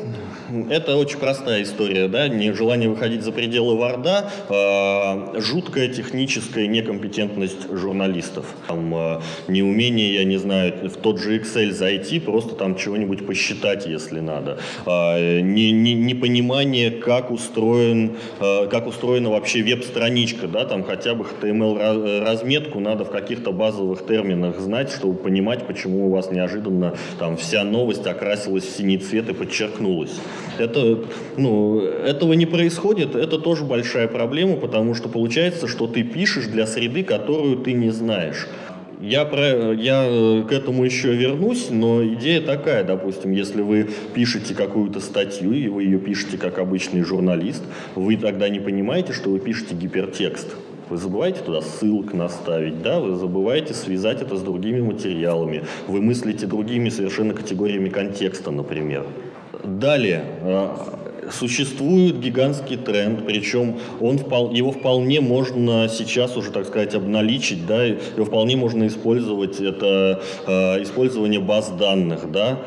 это 0.69 0.95
очень 0.97 1.17
простая 1.17 1.63
история, 1.63 2.07
да, 2.07 2.27
нежелание 2.27 2.89
выходить 2.89 3.23
за 3.23 3.31
пределы 3.31 3.77
Варда, 3.77 4.29
э, 4.49 5.39
жуткая 5.39 5.87
техническая 5.87 6.67
некомпетентность 6.67 7.71
журналистов, 7.71 8.45
там, 8.67 8.93
э, 8.95 9.21
неумение, 9.47 10.13
я 10.15 10.23
не 10.23 10.37
знаю, 10.37 10.89
в 10.89 10.97
тот 10.97 11.19
же 11.19 11.39
Excel 11.39 11.71
зайти, 11.71 12.19
просто 12.19 12.55
там 12.55 12.75
чего-нибудь 12.75 13.25
посчитать, 13.25 13.85
если 13.85 14.19
надо, 14.19 14.59
э, 14.85 15.39
не, 15.41 15.71
не, 15.71 15.93
непонимание, 15.93 16.91
как 16.91 17.31
устроен, 17.31 18.17
как 18.39 18.87
устроена 18.87 19.29
вообще 19.29 19.63
веб-страничка, 19.63 20.47
да, 20.47 20.65
там 20.65 20.83
хотя 20.83 21.15
бы 21.15 21.25
HTML-разметку 21.25 22.79
надо 22.79 23.05
в 23.05 23.11
каких-то 23.11 23.51
базовых 23.51 24.05
терминах 24.05 24.59
знать, 24.59 24.91
чтобы 24.91 25.15
понимать, 25.15 25.65
почему 25.65 26.07
у 26.07 26.09
вас 26.09 26.31
неожиданно 26.31 26.95
там 27.19 27.37
вся 27.37 27.63
новость 27.63 28.05
окрасилась 28.05 28.65
в 28.65 28.77
синий 28.77 28.97
цвет 28.97 29.29
и 29.29 29.33
подчеркнулась. 29.33 30.19
Это, 30.57 30.99
ну, 31.37 31.79
этого 31.79 32.33
не 32.33 32.45
происходит, 32.45 33.15
это 33.15 33.39
тоже 33.39 33.63
большая 33.63 34.07
проблема, 34.07 34.57
потому 34.57 34.93
что 34.93 35.09
получается, 35.09 35.67
что 35.67 35.87
ты 35.87 36.03
пишешь 36.03 36.45
для 36.45 36.67
среды, 36.67 37.03
которую 37.03 37.57
ты 37.57 37.73
не 37.73 37.89
знаешь. 37.89 38.47
Я, 39.03 39.25
про, 39.25 39.73
я 39.73 40.05
э, 40.07 40.43
к 40.47 40.53
этому 40.53 40.85
еще 40.85 41.13
вернусь, 41.13 41.67
но 41.69 42.05
идея 42.05 42.39
такая, 42.39 42.85
допустим, 42.85 43.33
если 43.33 43.61
вы 43.61 43.89
пишете 44.13 44.55
какую-то 44.55 45.01
статью, 45.01 45.51
и 45.51 45.67
вы 45.67 45.83
ее 45.83 45.99
пишете 45.99 46.37
как 46.37 46.57
обычный 46.57 47.01
журналист, 47.01 47.63
вы 47.95 48.15
тогда 48.15 48.47
не 48.47 48.61
понимаете, 48.61 49.11
что 49.11 49.29
вы 49.29 49.39
пишете 49.39 49.75
гипертекст. 49.75 50.55
Вы 50.89 50.97
забываете 50.97 51.41
туда 51.41 51.61
ссылок 51.61 52.13
наставить, 52.13 52.81
да, 52.81 53.01
вы 53.01 53.15
забываете 53.15 53.73
связать 53.73 54.21
это 54.21 54.37
с 54.37 54.41
другими 54.41 54.79
материалами, 54.79 55.65
вы 55.87 56.01
мыслите 56.01 56.45
другими 56.45 56.87
совершенно 56.87 57.33
категориями 57.33 57.89
контекста, 57.89 58.51
например. 58.51 59.05
Далее, 59.63 60.25
э, 60.41 60.75
существует 61.31 62.19
гигантский 62.19 62.75
тренд, 62.77 63.25
причем 63.25 63.79
он, 64.01 64.17
его 64.17 64.71
вполне 64.71 65.21
можно 65.21 65.87
сейчас 65.87 66.35
уже, 66.35 66.51
так 66.51 66.65
сказать, 66.65 66.93
обналичить, 66.95 67.65
да, 67.65 67.83
его 67.85 68.25
вполне 68.25 68.57
можно 68.57 68.87
использовать, 68.87 69.61
это 69.61 70.21
э, 70.45 70.83
использование 70.83 71.39
баз 71.39 71.69
данных, 71.69 72.29
да, 72.31 72.59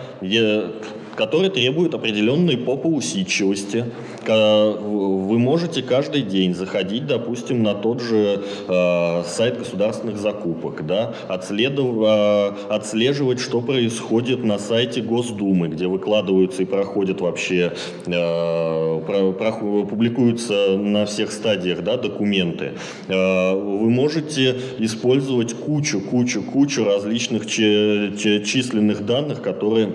который 1.17 1.49
требует 1.49 1.95
определенной 1.95 2.57
попоусидчивости. 2.57 3.87
Вы 4.27 5.39
можете 5.39 5.83
каждый 5.83 6.23
день 6.23 6.55
заходить, 6.55 7.07
допустим, 7.07 7.63
на 7.63 7.75
тот 7.75 8.01
же 8.01 8.43
э, 8.69 9.23
сайт 9.27 9.59
государственных 9.59 10.19
закупок, 10.19 10.87
да, 10.87 11.15
э, 11.29 12.53
отслеживать, 12.69 13.41
что 13.41 13.61
происходит 13.61 14.45
на 14.45 14.59
сайте 14.59 15.01
Госдумы, 15.01 15.69
где 15.69 15.87
выкладываются 15.87 16.63
и 16.63 16.67
проходят 16.67 17.21
вообще, 17.21 17.73
э, 18.07 19.01
публикуются 19.89 20.77
на 20.77 21.07
всех 21.07 21.33
стадиях 21.33 21.83
да, 21.83 21.97
документы. 21.97 22.73
Вы 23.09 23.91
можете 23.91 24.57
использовать 24.79 25.55
кучу, 25.55 26.01
кучу, 26.01 26.43
кучу 26.43 26.85
различных 26.85 27.47
численных 27.47 29.07
данных, 29.07 29.41
которые 29.41 29.89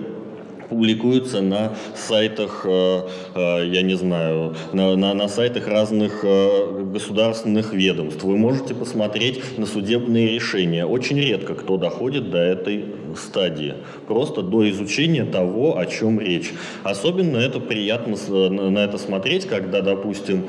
публикуются 0.72 1.42
на 1.42 1.74
сайтах, 1.94 2.62
э, 2.64 3.02
э, 3.34 3.66
я 3.66 3.82
не 3.82 3.94
знаю, 3.94 4.54
на, 4.72 4.96
на, 4.96 5.12
на 5.12 5.28
сайтах 5.28 5.68
разных 5.68 6.20
э, 6.24 6.84
государственных 6.90 7.74
ведомств. 7.74 8.24
Вы 8.24 8.38
можете 8.38 8.74
посмотреть 8.74 9.58
на 9.58 9.66
судебные 9.66 10.28
решения. 10.28 10.86
Очень 10.86 11.20
редко 11.20 11.54
кто 11.54 11.76
доходит 11.76 12.30
до 12.30 12.38
этой 12.38 12.86
стадии. 13.18 13.74
Просто 14.08 14.40
до 14.40 14.70
изучения 14.70 15.26
того, 15.26 15.76
о 15.76 15.84
чем 15.84 16.18
речь. 16.18 16.50
Особенно 16.84 17.36
это 17.36 17.60
приятно 17.60 18.16
на 18.48 18.78
это 18.78 18.96
смотреть, 18.96 19.44
когда, 19.44 19.82
допустим, 19.82 20.46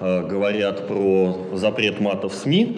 говорят 0.00 0.86
про 0.86 1.36
запрет 1.54 2.00
мата 2.00 2.28
в 2.28 2.34
СМИ, 2.34 2.76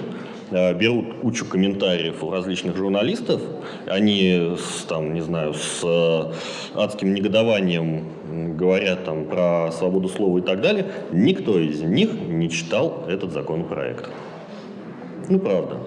берут 0.51 1.15
кучу 1.21 1.45
комментариев 1.45 2.23
у 2.23 2.31
различных 2.31 2.77
журналистов, 2.77 3.41
они 3.87 4.57
с, 4.59 4.85
там, 4.85 5.15
не 5.15 5.21
знаю, 5.21 5.55
с 5.55 5.81
э, 5.83 6.33
адским 6.75 7.15
негодованием 7.15 8.57
говорят 8.57 9.05
там 9.05 9.25
про 9.25 9.71
свободу 9.73 10.09
слова 10.09 10.39
и 10.39 10.43
так 10.43 10.61
далее, 10.61 10.87
никто 11.13 11.59
из 11.59 11.83
них 11.83 12.11
не 12.13 12.51
читал 12.51 13.05
этот 13.09 13.33
законопроект. 13.33 14.09
Ну, 15.29 15.39
правда. 15.39 15.79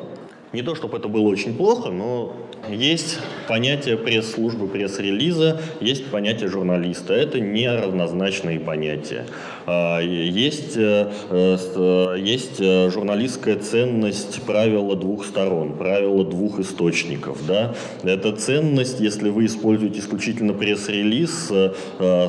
Не 0.51 0.63
то, 0.63 0.73
чтобы 0.73 0.97
это 0.97 1.07
было 1.07 1.27
очень 1.27 1.55
плохо, 1.55 1.89
но 1.89 2.35
есть 2.67 3.19
понятие 3.47 3.97
пресс-службы, 3.97 4.67
пресс-релиза, 4.67 5.61
есть 5.79 6.07
понятие 6.07 6.49
журналиста. 6.49 7.13
Это 7.13 7.39
не 7.39 7.69
равнозначные 7.69 8.59
понятия. 8.59 9.25
А, 9.65 9.99
есть, 9.99 10.75
э, 10.75 11.11
э, 11.29 12.15
есть 12.19 12.59
э, 12.59 12.89
журналистская 12.89 13.57
ценность 13.57 14.41
правила 14.41 14.95
двух 14.95 15.25
сторон, 15.25 15.73
правила 15.73 16.23
двух 16.25 16.59
источников. 16.59 17.45
Да? 17.47 17.75
Эта 18.03 18.35
ценность, 18.35 18.99
если 18.99 19.29
вы 19.29 19.45
используете 19.45 19.99
исключительно 19.99 20.53
пресс-релиз, 20.53 21.51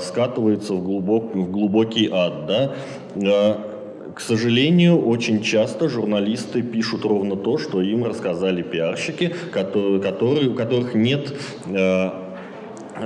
скатывается 0.03 0.75
в, 0.75 0.83
глубок, 0.83 1.35
в 1.35 1.51
глубокий 1.51 2.09
ад. 2.13 2.47
Да? 2.47 3.70
К 4.15 4.21
сожалению, 4.21 4.99
очень 5.07 5.43
часто 5.43 5.89
журналисты 5.89 6.63
пишут 6.63 7.05
ровно 7.05 7.37
то, 7.37 7.59
что 7.59 7.81
им 7.83 8.05
рассказали 8.05 8.63
пиарщики, 8.63 9.35
которые, 9.53 10.01
которые, 10.01 10.49
у 10.51 10.55
которых 10.55 10.95
нет 10.95 11.33
э, 11.67 12.11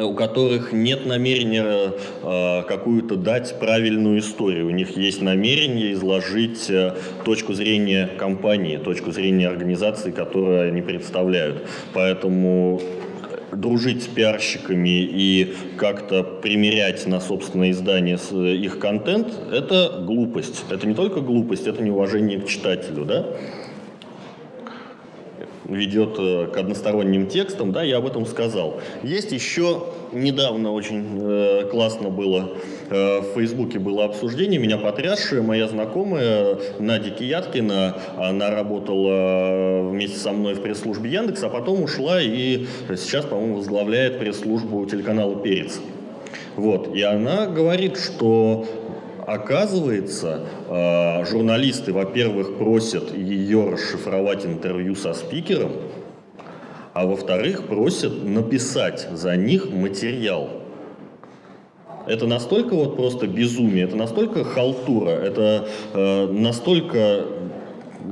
у 0.03 0.15
которых 0.15 0.73
нет 0.73 1.07
намерения 1.07 1.93
э, 2.23 2.63
какую-то 2.67 3.17
дать 3.17 3.59
правильную 3.59 4.19
историю. 4.19 4.67
У 4.67 4.71
них 4.71 4.97
есть 4.97 5.23
намерение 5.23 5.93
изложить 5.93 6.69
э, 6.69 6.95
точку 7.25 7.55
зрения 7.55 8.09
компании, 8.19 8.77
точку 8.77 9.13
зрения 9.13 9.49
организации, 9.49 10.11
которую 10.11 10.69
они 10.69 10.83
представляют. 10.83 11.67
Поэтому 11.93 12.81
дружить 13.57 14.03
с 14.03 14.07
пиарщиками 14.07 15.03
и 15.03 15.55
как-то 15.77 16.23
примерять 16.23 17.07
на 17.07 17.21
собственное 17.21 17.71
издание 17.71 18.17
их 18.17 18.79
контент, 18.79 19.29
это 19.53 20.03
глупость. 20.05 20.65
Это 20.71 20.87
не 20.87 20.95
только 20.95 21.21
глупость, 21.21 21.67
это 21.67 21.83
неуважение 21.83 22.41
к 22.41 22.47
читателю, 22.47 23.05
да? 23.05 23.27
ведет 25.69 26.17
э, 26.19 26.47
к 26.53 26.57
односторонним 26.57 27.27
текстам, 27.27 27.73
да, 27.73 27.83
я 27.83 27.99
об 27.99 28.07
этом 28.07 28.27
сказал. 28.27 28.81
Есть 29.03 29.33
еще 29.33 29.85
недавно 30.15 30.73
очень 30.73 31.19
э, 31.21 31.69
классно 31.71 32.09
было 32.09 32.53
э, 32.91 33.21
в 33.21 33.35
Фейсбуке 33.35 33.79
было 33.79 34.05
обсуждение, 34.05 34.59
меня 34.59 34.79
потрясшее, 34.79 35.43
моя 35.43 35.69
знакомая 35.69 36.59
Надя 36.79 37.11
Кияткина, 37.11 37.99
она 38.17 38.51
работала 38.51 39.11
э, 39.11 39.89
вместе 39.91 40.19
со 40.19 40.33
мной 40.33 40.55
в 40.55 40.63
пресс-службе 40.63 41.11
Яндекса, 41.11 41.47
а 41.47 41.51
потом 41.51 41.83
ушла 41.83 42.21
и 42.21 42.67
сейчас, 42.89 43.25
по-моему, 43.25 43.57
возглавляет 43.57 44.19
пресс-службу 44.19 44.87
телеканала 44.87 45.37
«Перец». 45.37 45.81
Вот. 46.57 46.95
И 46.95 47.03
она 47.03 47.47
говорит, 47.47 47.99
что 47.99 48.65
Оказывается, 49.27 50.45
э, 50.69 51.25
журналисты, 51.31 51.95
во-первых, 51.95 52.59
просят 52.59 53.17
ее 53.17 53.71
расшифровать 53.71 54.45
интервью 54.45 54.95
со 54.95 55.15
спикером, 55.15 55.73
а 56.95 57.07
во-вторых, 57.07 57.67
просят 57.67 58.25
написать 58.25 59.09
за 59.13 59.37
них 59.37 59.71
материал. 59.71 60.49
Это 62.07 62.27
настолько 62.27 62.75
вот 62.75 62.97
просто 62.97 63.27
безумие, 63.27 63.85
это 63.85 63.97
настолько 63.97 64.45
халтура, 64.45 65.11
это 65.11 65.69
э, 65.93 66.27
настолько 66.29 67.25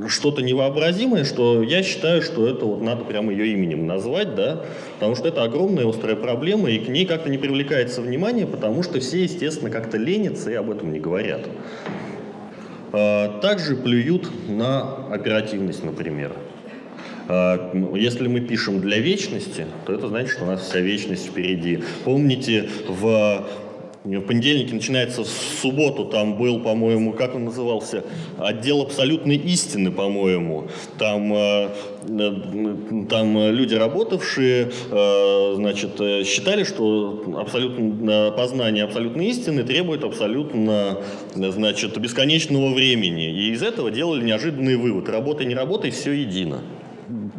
что-то 0.08 0.42
невообразимое, 0.42 1.24
что 1.24 1.62
я 1.62 1.82
считаю, 1.82 2.22
что 2.22 2.48
это 2.48 2.64
вот 2.64 2.82
надо 2.82 3.04
прямо 3.04 3.30
ее 3.30 3.52
именем 3.52 3.86
назвать, 3.86 4.34
да, 4.34 4.64
потому 4.94 5.14
что 5.14 5.28
это 5.28 5.42
огромная 5.42 5.86
острая 5.88 6.16
проблема, 6.16 6.70
и 6.70 6.78
к 6.78 6.88
ней 6.88 7.04
как-то 7.04 7.28
не 7.28 7.38
привлекается 7.38 8.00
внимание, 8.00 8.46
потому 8.46 8.82
что 8.82 8.98
все, 8.98 9.22
естественно, 9.22 9.70
как-то 9.70 9.98
ленятся 9.98 10.50
и 10.50 10.54
об 10.54 10.70
этом 10.70 10.92
не 10.92 10.98
говорят. 10.98 11.42
А, 12.92 13.40
также 13.40 13.76
плюют 13.76 14.28
на 14.48 15.06
оперативность, 15.12 15.84
например. 15.84 16.32
А, 17.28 17.72
если 17.94 18.28
мы 18.28 18.40
пишем 18.40 18.80
для 18.80 18.98
вечности, 18.98 19.66
то 19.86 19.92
это 19.92 20.08
значит, 20.08 20.30
что 20.30 20.44
у 20.44 20.46
нас 20.46 20.62
вся 20.62 20.80
вечность 20.80 21.26
впереди. 21.26 21.82
Помните, 22.04 22.68
в 22.88 23.46
в 24.04 24.20
понедельнике 24.22 24.74
начинается 24.74 25.22
в 25.22 25.28
субботу, 25.28 26.04
там 26.04 26.36
был, 26.36 26.60
по-моему, 26.60 27.12
как 27.12 27.36
он 27.36 27.44
назывался, 27.44 28.04
отдел 28.36 28.82
абсолютной 28.82 29.36
истины, 29.36 29.92
по-моему. 29.92 30.66
Там, 30.98 31.32
э, 31.32 31.68
э, 32.08 33.06
там 33.08 33.50
люди, 33.50 33.76
работавшие, 33.76 34.72
э, 34.90 35.52
значит, 35.54 36.26
считали, 36.26 36.64
что 36.64 37.36
абсолютно, 37.38 38.32
познание 38.36 38.84
абсолютной 38.84 39.26
истины 39.26 39.62
требует 39.62 40.02
абсолютно, 40.02 40.98
значит, 41.34 41.96
бесконечного 41.98 42.74
времени. 42.74 43.30
И 43.30 43.52
из 43.52 43.62
этого 43.62 43.92
делали 43.92 44.24
неожиданный 44.24 44.76
вывод. 44.76 45.08
Работай, 45.08 45.46
не 45.46 45.54
работай, 45.54 45.92
все 45.92 46.10
едино. 46.10 46.62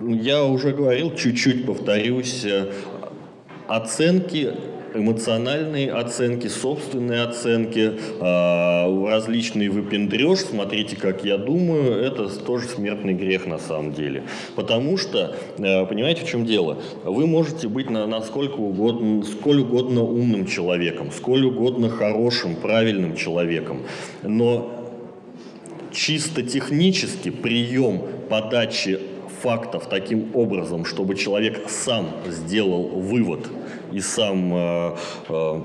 Я 0.07 0.43
уже 0.43 0.71
говорил, 0.71 1.15
чуть-чуть 1.15 1.65
повторюсь, 1.65 2.45
оценки 3.67 4.53
эмоциональные 4.95 5.91
оценки, 5.91 6.47
собственные 6.47 7.23
оценки, 7.23 7.93
э, 8.19 9.09
различный 9.09 9.69
выпендреж, 9.69 10.39
смотрите, 10.39 10.95
как 10.95 11.25
я 11.25 11.37
думаю, 11.37 11.95
это 11.95 12.29
тоже 12.29 12.67
смертный 12.67 13.13
грех 13.13 13.45
на 13.45 13.57
самом 13.57 13.93
деле. 13.93 14.23
Потому 14.55 14.97
что, 14.97 15.35
э, 15.57 15.85
понимаете, 15.85 16.25
в 16.25 16.29
чем 16.29 16.45
дело? 16.45 16.77
Вы 17.03 17.27
можете 17.27 17.67
быть 17.67 17.89
на, 17.89 18.05
насколько 18.07 18.57
угодно, 18.57 19.23
сколь 19.23 19.61
угодно 19.61 20.03
умным 20.03 20.45
человеком, 20.45 21.11
сколь 21.11 21.45
угодно 21.45 21.89
хорошим, 21.89 22.55
правильным 22.55 23.15
человеком, 23.15 23.83
но 24.21 24.71
чисто 25.91 26.43
технически 26.43 27.29
прием 27.29 28.01
подачи 28.29 28.99
фактов 29.43 29.87
таким 29.89 30.33
образом, 30.33 30.85
чтобы 30.85 31.15
человек 31.15 31.69
сам 31.69 32.07
сделал 32.27 32.87
вывод 32.87 33.49
и 33.91 33.99
сам 33.99 34.53
э, 34.53 34.95
э, 35.27 35.61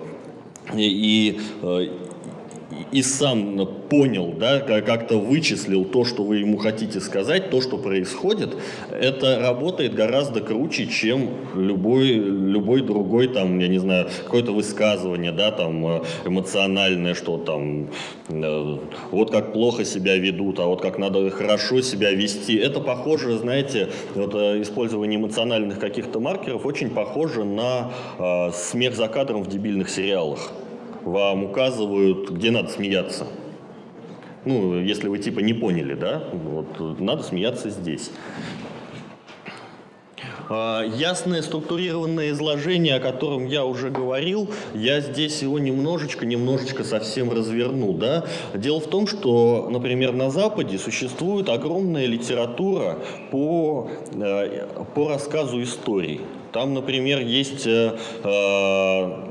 и, 0.74 1.40
э, 1.62 1.88
и 2.92 3.02
сам 3.02 3.66
понял, 3.88 4.34
да, 4.38 4.60
как-то 4.60 5.18
вычислил 5.18 5.84
то, 5.84 6.04
что 6.04 6.22
вы 6.22 6.38
ему 6.38 6.58
хотите 6.58 7.00
сказать, 7.00 7.50
то, 7.50 7.62
что 7.62 7.78
происходит, 7.78 8.56
это 8.90 9.38
работает 9.40 9.94
гораздо 9.94 10.40
круче, 10.40 10.86
чем 10.86 11.30
любой, 11.54 12.08
любой 12.08 12.82
другой, 12.82 13.28
там, 13.28 13.58
я 13.58 13.68
не 13.68 13.78
знаю, 13.78 14.08
какое-то 14.24 14.52
высказывание, 14.52 15.32
да, 15.32 15.50
там, 15.50 15.86
э, 15.86 16.02
эмоциональное, 16.26 17.14
что 17.14 17.38
там, 17.38 17.88
э, 18.28 18.78
вот 19.10 19.30
как 19.30 19.52
плохо 19.52 19.84
себя 19.84 20.16
ведут, 20.16 20.58
а 20.60 20.66
вот 20.66 20.82
как 20.82 20.98
надо 20.98 21.30
хорошо 21.30 21.80
себя 21.80 22.10
вести. 22.10 22.56
Это 22.56 22.80
похоже, 22.80 23.38
знаете, 23.38 23.88
вот 24.14 24.34
э, 24.34 24.60
использование 24.60 25.18
эмоциональных 25.18 25.78
каких-то 25.78 26.20
маркеров 26.20 26.66
очень 26.66 26.90
похоже 26.90 27.44
на 27.44 27.90
э, 28.18 28.50
смех 28.52 28.94
за 28.94 29.08
кадром 29.08 29.42
в 29.42 29.48
дебильных 29.48 29.88
сериалах 29.88 30.52
вам 31.12 31.44
указывают, 31.44 32.30
где 32.30 32.50
надо 32.50 32.68
смеяться. 32.68 33.26
Ну, 34.44 34.80
если 34.80 35.08
вы 35.08 35.18
типа 35.18 35.40
не 35.40 35.52
поняли, 35.52 35.94
да, 35.94 36.24
вот 36.32 37.00
надо 37.00 37.22
смеяться 37.22 37.70
здесь. 37.70 38.10
А, 40.50 40.82
ясное 40.82 41.42
структурированное 41.42 42.30
изложение, 42.30 42.96
о 42.96 43.00
котором 43.00 43.46
я 43.46 43.64
уже 43.64 43.90
говорил, 43.90 44.48
я 44.74 45.00
здесь 45.00 45.42
его 45.42 45.58
немножечко, 45.58 46.24
немножечко 46.24 46.84
совсем 46.84 47.30
разверну. 47.30 47.92
Да? 47.92 48.24
Дело 48.54 48.80
в 48.80 48.86
том, 48.86 49.06
что, 49.06 49.68
например, 49.70 50.12
на 50.12 50.30
Западе 50.30 50.78
существует 50.78 51.48
огромная 51.48 52.06
литература 52.06 52.98
по, 53.30 53.90
э, 54.14 54.66
по 54.94 55.08
рассказу 55.08 55.62
историй. 55.62 56.22
Там, 56.52 56.72
например, 56.72 57.20
есть 57.20 57.66
э, 57.66 57.98
э, 58.24 59.27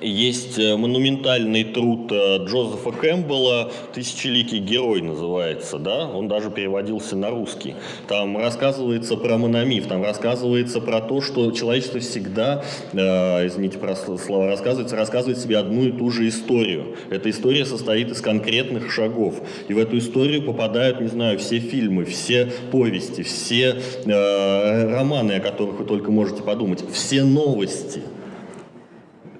есть 0.00 0.58
э, 0.58 0.76
монументальный 0.76 1.64
труд 1.64 2.10
э, 2.10 2.44
Джозефа 2.44 2.92
Кэмпбелла 2.92 3.72
«Тысячеликий 3.94 4.58
герой» 4.58 5.02
называется, 5.02 5.78
да, 5.78 6.06
он 6.06 6.28
даже 6.28 6.50
переводился 6.50 7.16
на 7.16 7.30
русский. 7.30 7.74
Там 8.08 8.36
рассказывается 8.36 9.16
про 9.16 9.38
мономиф, 9.38 9.86
там 9.86 10.02
рассказывается 10.02 10.80
про 10.80 11.00
то, 11.00 11.20
что 11.20 11.50
человечество 11.52 12.00
всегда, 12.00 12.64
э, 12.92 13.46
извините 13.46 13.78
про 13.78 13.96
слова, 13.96 14.46
рассказывается, 14.46 14.96
рассказывает 14.96 15.38
себе 15.38 15.58
одну 15.58 15.84
и 15.84 15.92
ту 15.92 16.10
же 16.10 16.28
историю. 16.28 16.96
Эта 17.10 17.30
история 17.30 17.64
состоит 17.64 18.10
из 18.10 18.20
конкретных 18.20 18.90
шагов. 18.90 19.40
И 19.68 19.74
в 19.74 19.78
эту 19.78 19.98
историю 19.98 20.42
попадают, 20.42 21.00
не 21.00 21.08
знаю, 21.08 21.38
все 21.38 21.58
фильмы, 21.58 22.04
все 22.04 22.52
повести, 22.70 23.22
все 23.22 23.80
э, 24.04 24.90
романы, 24.90 25.32
о 25.32 25.40
которых 25.40 25.78
вы 25.78 25.84
только 25.84 26.10
можете 26.10 26.42
подумать, 26.42 26.84
все 26.92 27.24
новости– 27.24 28.02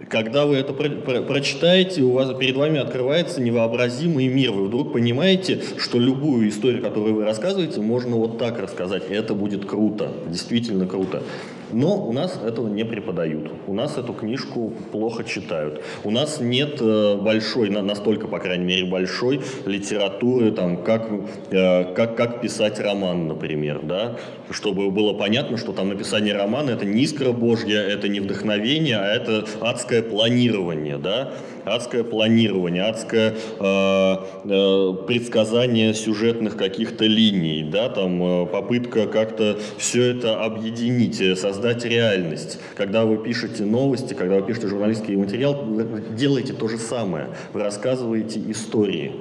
когда 0.08 0.46
вы 0.46 0.56
это 0.56 0.72
про 0.72 0.88
про 0.88 1.22
прочитаете, 1.22 2.02
у 2.02 2.12
вас 2.12 2.32
перед 2.38 2.56
вами 2.56 2.78
открывается 2.78 3.40
невообразимый 3.40 4.28
мир. 4.28 4.52
Вы 4.52 4.66
вдруг 4.66 4.92
понимаете, 4.92 5.60
что 5.78 5.98
любую 5.98 6.48
историю, 6.48 6.82
которую 6.82 7.14
вы 7.14 7.24
рассказываете, 7.24 7.80
можно 7.80 8.16
вот 8.16 8.38
так 8.38 8.58
рассказать. 8.58 9.04
И 9.10 9.14
это 9.14 9.34
будет 9.34 9.64
круто, 9.64 10.12
действительно 10.28 10.86
круто. 10.86 11.22
Но 11.72 11.96
у 12.06 12.12
нас 12.12 12.38
этого 12.44 12.68
не 12.68 12.84
преподают. 12.84 13.50
У 13.66 13.74
нас 13.74 13.98
эту 13.98 14.12
книжку 14.12 14.72
плохо 14.92 15.24
читают. 15.24 15.82
У 16.04 16.10
нас 16.10 16.40
нет 16.40 16.78
э, 16.80 17.16
большой, 17.16 17.70
настолько, 17.70 18.28
по 18.28 18.38
крайней 18.38 18.64
мере, 18.64 18.86
большой 18.86 19.40
литературы, 19.64 20.52
там, 20.52 20.82
как, 20.82 21.08
э, 21.50 21.94
как, 21.94 22.16
как 22.16 22.40
писать 22.40 22.78
роман, 22.78 23.26
например, 23.26 23.80
да? 23.82 24.16
чтобы 24.50 24.90
было 24.90 25.12
понятно, 25.12 25.56
что 25.56 25.72
там 25.72 25.88
написание 25.88 26.34
романа– 26.34 26.70
это 26.72 26.84
не 26.84 27.02
искра 27.02 27.32
Божья, 27.32 27.80
это 27.80 28.08
не 28.08 28.20
вдохновение, 28.20 28.98
а 28.98 29.06
это 29.06 29.44
адское 29.60 30.02
планирование. 30.02 30.98
Да? 30.98 31.32
адское 31.66 32.04
планирование, 32.04 32.84
адское 32.84 33.34
э, 33.58 34.16
э, 34.44 34.92
предсказание 35.06 35.94
сюжетных 35.94 36.56
каких-то 36.56 37.04
линий, 37.04 37.64
да, 37.64 37.88
там 37.88 38.22
э, 38.22 38.46
попытка 38.46 39.08
как-то 39.08 39.58
все 39.76 40.12
это 40.12 40.42
объединить, 40.44 41.20
э, 41.20 41.34
создать 41.56 41.84
реальность. 41.86 42.58
Когда 42.74 43.06
вы 43.06 43.16
пишете 43.16 43.64
новости, 43.64 44.12
когда 44.12 44.36
вы 44.36 44.42
пишете 44.42 44.68
журналистский 44.68 45.16
материал, 45.16 45.66
делаете 46.10 46.52
то 46.52 46.68
же 46.68 46.76
самое. 46.76 47.28
Вы 47.54 47.62
рассказываете 47.62 48.40
истории. 48.50 49.12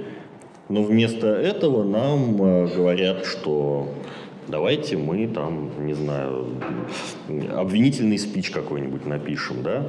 Но 0.68 0.84
вместо 0.84 1.28
этого 1.28 1.84
нам 1.84 2.42
э, 2.42 2.76
говорят, 2.76 3.26
что 3.26 3.88
давайте 4.48 4.98
мы 4.98 5.28
там, 5.28 5.70
не 5.86 5.94
знаю, 5.94 6.48
обвинительный 7.56 8.18
спич 8.18 8.50
какой-нибудь 8.50 9.06
напишем, 9.06 9.64
да? 9.64 9.88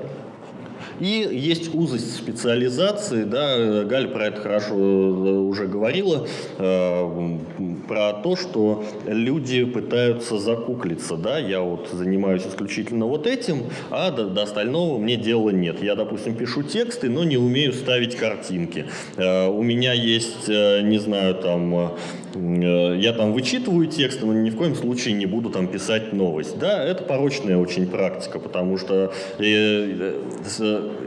И 1.00 1.28
есть 1.30 1.74
узость 1.74 2.16
специализации, 2.16 3.24
да, 3.24 3.85
Галь 3.85 4.09
про 4.09 4.26
это 4.26 4.40
хорошо 4.40 4.74
э, 4.74 4.78
уже 4.78 5.66
говорила, 5.66 6.26
э, 6.59 7.38
про 7.87 8.12
то, 8.14 8.37
что 8.37 8.85
люди 9.06 9.64
пытаются 9.64 10.38
закуклиться, 10.38 11.16
да, 11.16 11.38
я 11.38 11.61
вот 11.61 11.88
занимаюсь 11.92 12.42
исключительно 12.46 13.06
вот 13.06 13.26
этим, 13.26 13.64
а 13.90 14.11
до, 14.11 14.26
до 14.26 14.44
остального 14.44 14.98
мне 14.98 15.16
дела 15.16 15.50
нет. 15.50 15.82
Я, 15.82 15.96
допустим, 15.96 16.35
пишу 16.35 16.62
тексты, 16.62 17.11
но 17.11 17.24
не 17.24 17.37
умею 17.37 17.72
ставить 17.72 18.16
картинки. 18.16 18.87
Э, 19.16 19.48
у 19.48 19.62
меня 19.62 19.92
есть, 19.92 20.48
не 20.48 20.98
знаю, 20.98 21.35
там, 21.35 21.92
я 22.35 23.12
там 23.12 23.32
вычитываю 23.32 23.87
тексты, 23.87 24.26
но 24.26 24.32
ни 24.32 24.50
в 24.50 24.56
коем 24.56 24.74
случае 24.74 25.14
не 25.14 25.26
буду 25.26 25.50
там 25.50 25.68
писать 25.68 26.12
новость. 26.12 26.59
Да, 26.59 26.82
это 26.82 27.02
порочная 27.02 27.56
очень 27.56 27.87
практика, 27.87 28.38
потому 28.38 28.78
что 28.78 29.12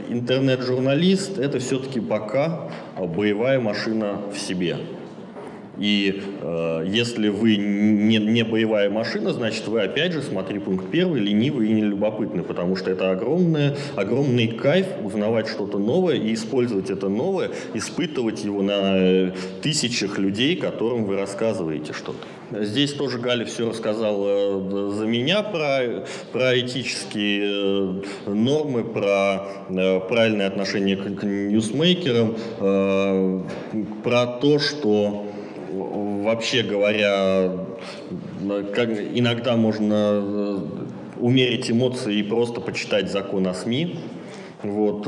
интернет-журналист– 0.08 1.38
это 1.38 1.58
все-таки 1.58 2.00
пока 2.00 2.70
боевая 2.96 3.60
машина 3.60 4.20
в 4.32 4.38
себе. 4.38 4.76
И 5.80 6.22
э, 6.42 6.84
если 6.86 7.28
вы 7.28 7.56
не, 7.56 8.18
не 8.18 8.44
боевая 8.44 8.90
машина, 8.90 9.32
значит 9.32 9.66
вы 9.66 9.80
опять 9.80 10.12
же, 10.12 10.20
смотри 10.20 10.58
пункт 10.58 10.90
первый, 10.90 11.20
ленивый 11.22 11.68
и 11.68 11.72
нелюбопытный, 11.72 12.42
потому 12.42 12.76
что 12.76 12.90
это 12.90 13.10
огромное, 13.10 13.76
огромный 13.96 14.48
кайф 14.48 14.86
узнавать 15.02 15.48
что-то 15.48 15.78
новое 15.78 16.16
и 16.16 16.34
использовать 16.34 16.90
это 16.90 17.08
новое, 17.08 17.50
испытывать 17.72 18.44
его 18.44 18.60
на 18.60 18.98
э, 18.98 19.32
тысячах 19.62 20.18
людей, 20.18 20.54
которым 20.54 21.04
вы 21.04 21.16
рассказываете 21.16 21.94
что-то. 21.94 22.26
Здесь 22.52 22.94
тоже 22.94 23.18
Галя 23.18 23.44
все 23.44 23.68
рассказала 23.68 24.58
э, 24.60 24.90
за 24.90 25.06
меня 25.06 25.42
про, 25.42 26.04
про 26.32 26.58
этические 26.58 28.02
э, 28.26 28.30
нормы, 28.30 28.82
про 28.82 29.46
правильное 29.68 30.48
отношение 30.48 30.96
к 30.96 31.22
ньюсмейкерам, 31.22 32.34
про 34.02 34.26
то, 34.26 34.58
что 34.58 35.26
вообще 35.72 36.62
говоря, 36.62 37.52
как, 38.74 38.90
иногда 38.90 39.56
можно 39.56 40.60
умерить 41.18 41.70
эмоции 41.70 42.18
и 42.18 42.22
просто 42.24 42.60
почитать 42.60 43.12
закон 43.12 43.46
о 43.46 43.54
СМИ. 43.54 43.96
Вот, 44.62 45.06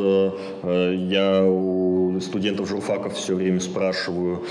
я 0.62 1.44
у 1.44 2.20
студентов 2.20 2.68
журфаков 2.68 3.14
все 3.14 3.34
время 3.34 3.60
спрашиваю, 3.60 4.44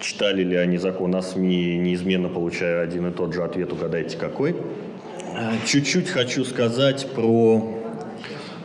читали 0.00 0.42
ли 0.42 0.56
они 0.56 0.78
закон 0.78 1.14
о 1.14 1.22
СМИ, 1.22 1.76
неизменно 1.78 2.28
получая 2.28 2.82
один 2.82 3.06
и 3.06 3.12
тот 3.12 3.34
же 3.34 3.44
ответ, 3.44 3.72
угадайте 3.72 4.16
какой. 4.16 4.56
Чуть-чуть 5.66 6.08
хочу 6.08 6.44
сказать 6.44 7.06
про 7.14 7.80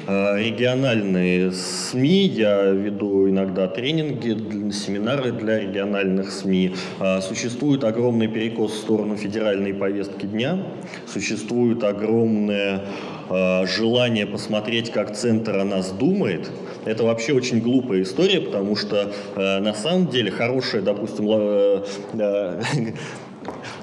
Э, 0.07 0.37
региональные 0.37 1.51
СМИ, 1.51 2.27
я 2.27 2.65
веду 2.65 3.27
иногда 3.27 3.67
тренинги, 3.67 4.71
семинары 4.71 5.31
для 5.31 5.59
региональных 5.59 6.31
СМИ. 6.31 6.75
Э, 6.99 7.21
существует 7.21 7.83
огромный 7.83 8.27
перекос 8.27 8.73
в 8.73 8.77
сторону 8.77 9.15
федеральной 9.15 9.73
повестки 9.73 10.27
дня, 10.27 10.59
существует 11.07 11.83
огромное 11.83 12.85
желание 13.27 14.27
посмотреть, 14.27 14.91
как 14.91 15.15
Центр 15.15 15.57
о 15.57 15.65
нас 15.65 15.89
думает. 15.91 16.47
Это 16.85 17.03
вообще 17.03 17.33
очень 17.33 17.59
глупая 17.59 18.03
история, 18.03 18.41
потому 18.41 18.75
что 18.75 19.11
на 19.35 19.73
самом 19.73 20.07
деле 20.07 20.31
хорошая, 20.31 20.81
допустим, 20.81 21.25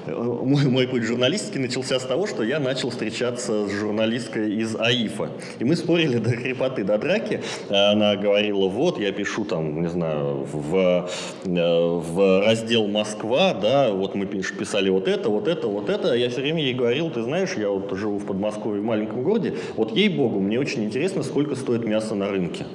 мой, 0.07 0.65
мой 0.65 0.87
путь 0.87 1.03
журналистики 1.03 1.57
начался 1.57 1.99
с 1.99 2.03
того, 2.03 2.27
что 2.27 2.43
я 2.43 2.59
начал 2.59 2.89
встречаться 2.89 3.67
с 3.67 3.71
журналисткой 3.71 4.55
из 4.55 4.75
АИФа. 4.75 5.31
И 5.59 5.63
мы 5.63 5.75
спорили 5.75 6.17
до 6.17 6.31
хрипоты, 6.31 6.83
до 6.83 6.97
драки. 6.97 7.41
Она 7.69 8.15
говорила, 8.15 8.67
вот, 8.67 8.99
я 8.99 9.11
пишу 9.11 9.45
там, 9.45 9.81
не 9.81 9.89
знаю, 9.89 10.47
в, 10.51 11.09
в 11.45 12.45
раздел 12.45 12.87
«Москва», 12.87 13.53
да, 13.53 13.91
вот 13.91 14.15
мы 14.15 14.25
писали 14.25 14.89
вот 14.89 15.07
это, 15.07 15.29
вот 15.29 15.47
это, 15.47 15.67
вот 15.67 15.89
это. 15.89 16.13
Я 16.13 16.29
все 16.29 16.41
время 16.41 16.61
ей 16.61 16.73
говорил, 16.73 17.09
ты 17.09 17.21
знаешь, 17.21 17.51
я 17.57 17.69
вот 17.69 17.91
живу 17.97 18.17
в 18.17 18.25
Подмосковье, 18.25 18.81
в 18.81 18.85
маленьком 18.85 19.23
городе, 19.23 19.55
вот 19.75 19.95
ей-богу, 19.95 20.39
мне 20.39 20.59
очень 20.59 20.83
интересно, 20.83 21.23
сколько 21.23 21.55
стоит 21.55 21.85
мясо 21.85 22.15
на 22.15 22.29
рынке. 22.29 22.65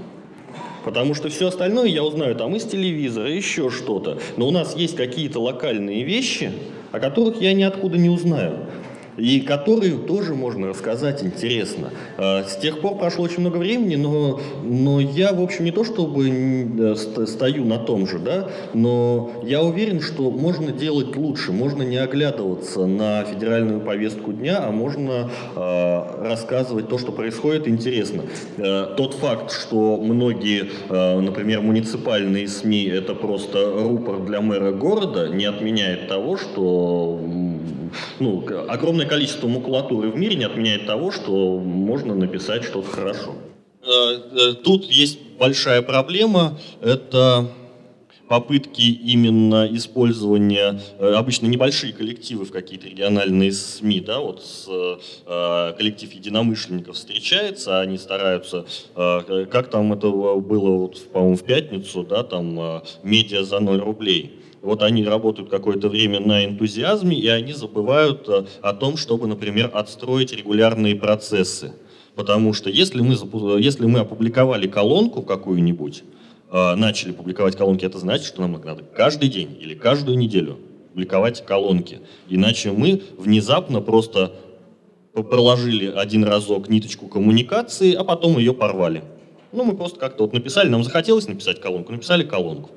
Потому 0.84 1.14
что 1.14 1.28
все 1.28 1.48
остальное 1.48 1.88
я 1.88 2.04
узнаю 2.04 2.34
там 2.34 2.54
из 2.56 2.64
телевизора, 2.64 3.28
еще 3.30 3.70
что-то. 3.70 4.18
Но 4.36 4.48
у 4.48 4.50
нас 4.50 4.76
есть 4.76 4.96
какие-то 4.96 5.40
локальные 5.40 6.04
вещи, 6.04 6.52
о 6.92 7.00
которых 7.00 7.40
я 7.40 7.52
ниоткуда 7.52 7.98
не 7.98 8.08
узнаю 8.08 8.58
и 9.18 9.40
которые 9.40 9.96
тоже 9.98 10.34
можно 10.34 10.68
рассказать 10.68 11.22
интересно. 11.22 11.90
А, 12.16 12.44
с 12.44 12.56
тех 12.56 12.80
пор 12.80 12.98
прошло 12.98 13.24
очень 13.24 13.40
много 13.40 13.56
времени, 13.56 13.96
но, 13.96 14.40
но 14.62 15.00
я, 15.00 15.32
в 15.32 15.42
общем, 15.42 15.64
не 15.64 15.72
то 15.72 15.84
чтобы 15.84 16.28
э, 16.28 17.26
стою 17.26 17.64
на 17.64 17.78
том 17.78 18.06
же, 18.06 18.18
да, 18.18 18.48
но 18.74 19.30
я 19.44 19.62
уверен, 19.62 20.00
что 20.00 20.30
можно 20.30 20.72
делать 20.72 21.16
лучше, 21.16 21.52
можно 21.52 21.82
не 21.82 21.96
оглядываться 21.96 22.86
на 22.86 23.24
федеральную 23.24 23.80
повестку 23.80 24.32
дня, 24.32 24.60
а 24.64 24.70
можно 24.70 25.30
э, 25.56 26.24
рассказывать 26.24 26.88
то, 26.88 26.98
что 26.98 27.12
происходит, 27.12 27.68
интересно. 27.68 28.22
Э, 28.56 28.94
тот 28.96 29.14
факт, 29.14 29.50
что 29.50 29.96
многие, 29.96 30.70
э, 30.88 31.20
например, 31.20 31.60
муниципальные 31.60 32.48
СМИ 32.48 32.84
это 32.84 33.14
просто 33.14 33.72
рупор 33.82 34.20
для 34.20 34.40
мэра 34.40 34.72
города, 34.72 35.28
не 35.28 35.44
отменяет 35.44 36.08
того, 36.08 36.36
что 36.36 37.18
ну, 38.18 38.44
огромное 38.68 39.06
количество 39.06 39.48
макулатуры 39.48 40.10
в 40.10 40.16
мире 40.16 40.36
не 40.36 40.44
отменяет 40.44 40.86
того, 40.86 41.10
что 41.10 41.58
можно 41.58 42.14
написать 42.14 42.64
что-то 42.64 42.90
хорошо. 42.90 43.34
Э, 43.82 43.88
э, 43.88 44.52
тут 44.54 44.84
есть 44.84 45.18
большая 45.38 45.82
проблема, 45.82 46.58
это 46.80 47.50
попытки 48.28 48.82
именно 48.82 49.66
использования, 49.70 50.80
э, 50.98 51.12
обычно 51.14 51.46
небольшие 51.46 51.92
коллективы 51.92 52.44
в 52.44 52.52
какие-то 52.52 52.86
региональные 52.86 53.52
СМИ, 53.52 54.00
да, 54.00 54.20
вот 54.20 54.44
с, 54.44 54.68
э, 54.68 55.72
коллектив 55.76 56.12
единомышленников 56.12 56.96
встречается, 56.96 57.80
они 57.80 57.98
стараются, 57.98 58.66
э, 58.94 59.46
как 59.50 59.70
там 59.70 59.92
это 59.92 60.10
было, 60.10 60.70
вот, 60.76 61.02
по-моему, 61.12 61.36
в 61.36 61.44
пятницу, 61.44 62.04
да, 62.04 62.22
там 62.22 62.60
э, 62.60 62.80
медиа 63.02 63.44
за 63.44 63.60
0 63.60 63.80
рублей. 63.80 64.32
Вот 64.62 64.82
они 64.82 65.04
работают 65.04 65.50
какое-то 65.50 65.88
время 65.88 66.20
на 66.20 66.44
энтузиазме, 66.44 67.16
и 67.18 67.28
они 67.28 67.52
забывают 67.52 68.28
э, 68.28 68.44
о 68.60 68.72
том, 68.72 68.96
чтобы, 68.96 69.26
например, 69.26 69.70
отстроить 69.72 70.32
регулярные 70.32 70.96
процессы. 70.96 71.72
Потому 72.16 72.52
что 72.52 72.68
если 72.68 73.00
мы, 73.00 73.14
если 73.60 73.86
мы 73.86 74.00
опубликовали 74.00 74.66
колонку 74.66 75.22
какую-нибудь, 75.22 76.02
э, 76.50 76.74
начали 76.74 77.12
публиковать 77.12 77.56
колонки, 77.56 77.84
это 77.84 77.98
значит, 77.98 78.26
что 78.26 78.40
нам 78.40 78.52
надо 78.52 78.82
каждый 78.82 79.28
день 79.28 79.56
или 79.60 79.74
каждую 79.74 80.18
неделю 80.18 80.58
публиковать 80.90 81.44
колонки. 81.44 82.00
Иначе 82.28 82.72
мы 82.72 83.02
внезапно 83.16 83.80
просто 83.80 84.32
проложили 85.12 85.86
один 85.86 86.24
разок 86.24 86.68
ниточку 86.68 87.06
коммуникации, 87.06 87.94
а 87.94 88.02
потом 88.02 88.38
ее 88.38 88.52
порвали. 88.52 89.04
Ну, 89.52 89.64
мы 89.64 89.76
просто 89.76 89.98
как-то 89.98 90.24
вот 90.24 90.32
написали, 90.32 90.68
нам 90.68 90.82
захотелось 90.84 91.28
написать 91.28 91.60
колонку, 91.60 91.92
написали 91.92 92.24
колонку. 92.24 92.70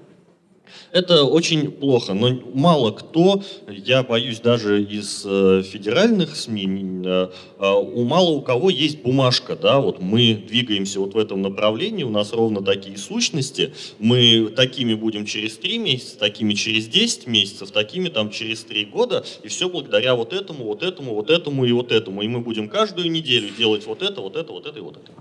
Это 0.91 1.23
очень 1.23 1.71
плохо, 1.71 2.13
но 2.13 2.37
мало 2.53 2.91
кто, 2.91 3.41
я 3.69 4.03
боюсь 4.03 4.39
даже 4.39 4.83
из 4.83 5.23
э, 5.25 5.63
федеральных 5.63 6.35
СМИ, 6.35 7.03
э, 7.05 7.29
э, 7.59 7.71
у 7.71 8.03
мало 8.03 8.31
у 8.31 8.41
кого 8.41 8.69
есть 8.69 9.01
бумажка, 9.01 9.55
да, 9.55 9.79
вот 9.79 10.01
мы 10.01 10.33
двигаемся 10.33 10.99
вот 10.99 11.13
в 11.13 11.17
этом 11.17 11.41
направлении, 11.41 12.03
у 12.03 12.09
нас 12.09 12.33
ровно 12.33 12.61
такие 12.61 12.97
сущности, 12.97 13.73
мы 13.99 14.51
такими 14.55 14.93
будем 14.93 15.25
через 15.25 15.57
3 15.57 15.77
месяца, 15.77 16.19
такими 16.19 16.53
через 16.53 16.87
10 16.87 17.27
месяцев, 17.27 17.71
такими 17.71 18.09
там 18.09 18.29
через 18.29 18.63
3 18.63 18.85
года, 18.85 19.23
и 19.43 19.47
все 19.47 19.69
благодаря 19.69 20.15
вот 20.15 20.33
этому, 20.33 20.65
вот 20.65 20.83
этому, 20.83 21.15
вот 21.15 21.29
этому 21.29 21.65
и 21.65 21.71
вот 21.71 21.91
этому, 21.91 22.21
и 22.21 22.27
мы 22.27 22.41
будем 22.41 22.67
каждую 22.67 23.09
неделю 23.09 23.49
делать 23.57 23.85
вот 23.85 24.01
это, 24.01 24.19
вот 24.21 24.35
это, 24.35 24.51
вот 24.51 24.65
это 24.65 24.77
и 24.77 24.81
вот 24.81 24.97
это. 24.97 25.11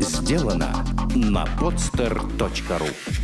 Сделано 0.00 0.84
на 1.14 1.44
podster.ru 1.60 3.23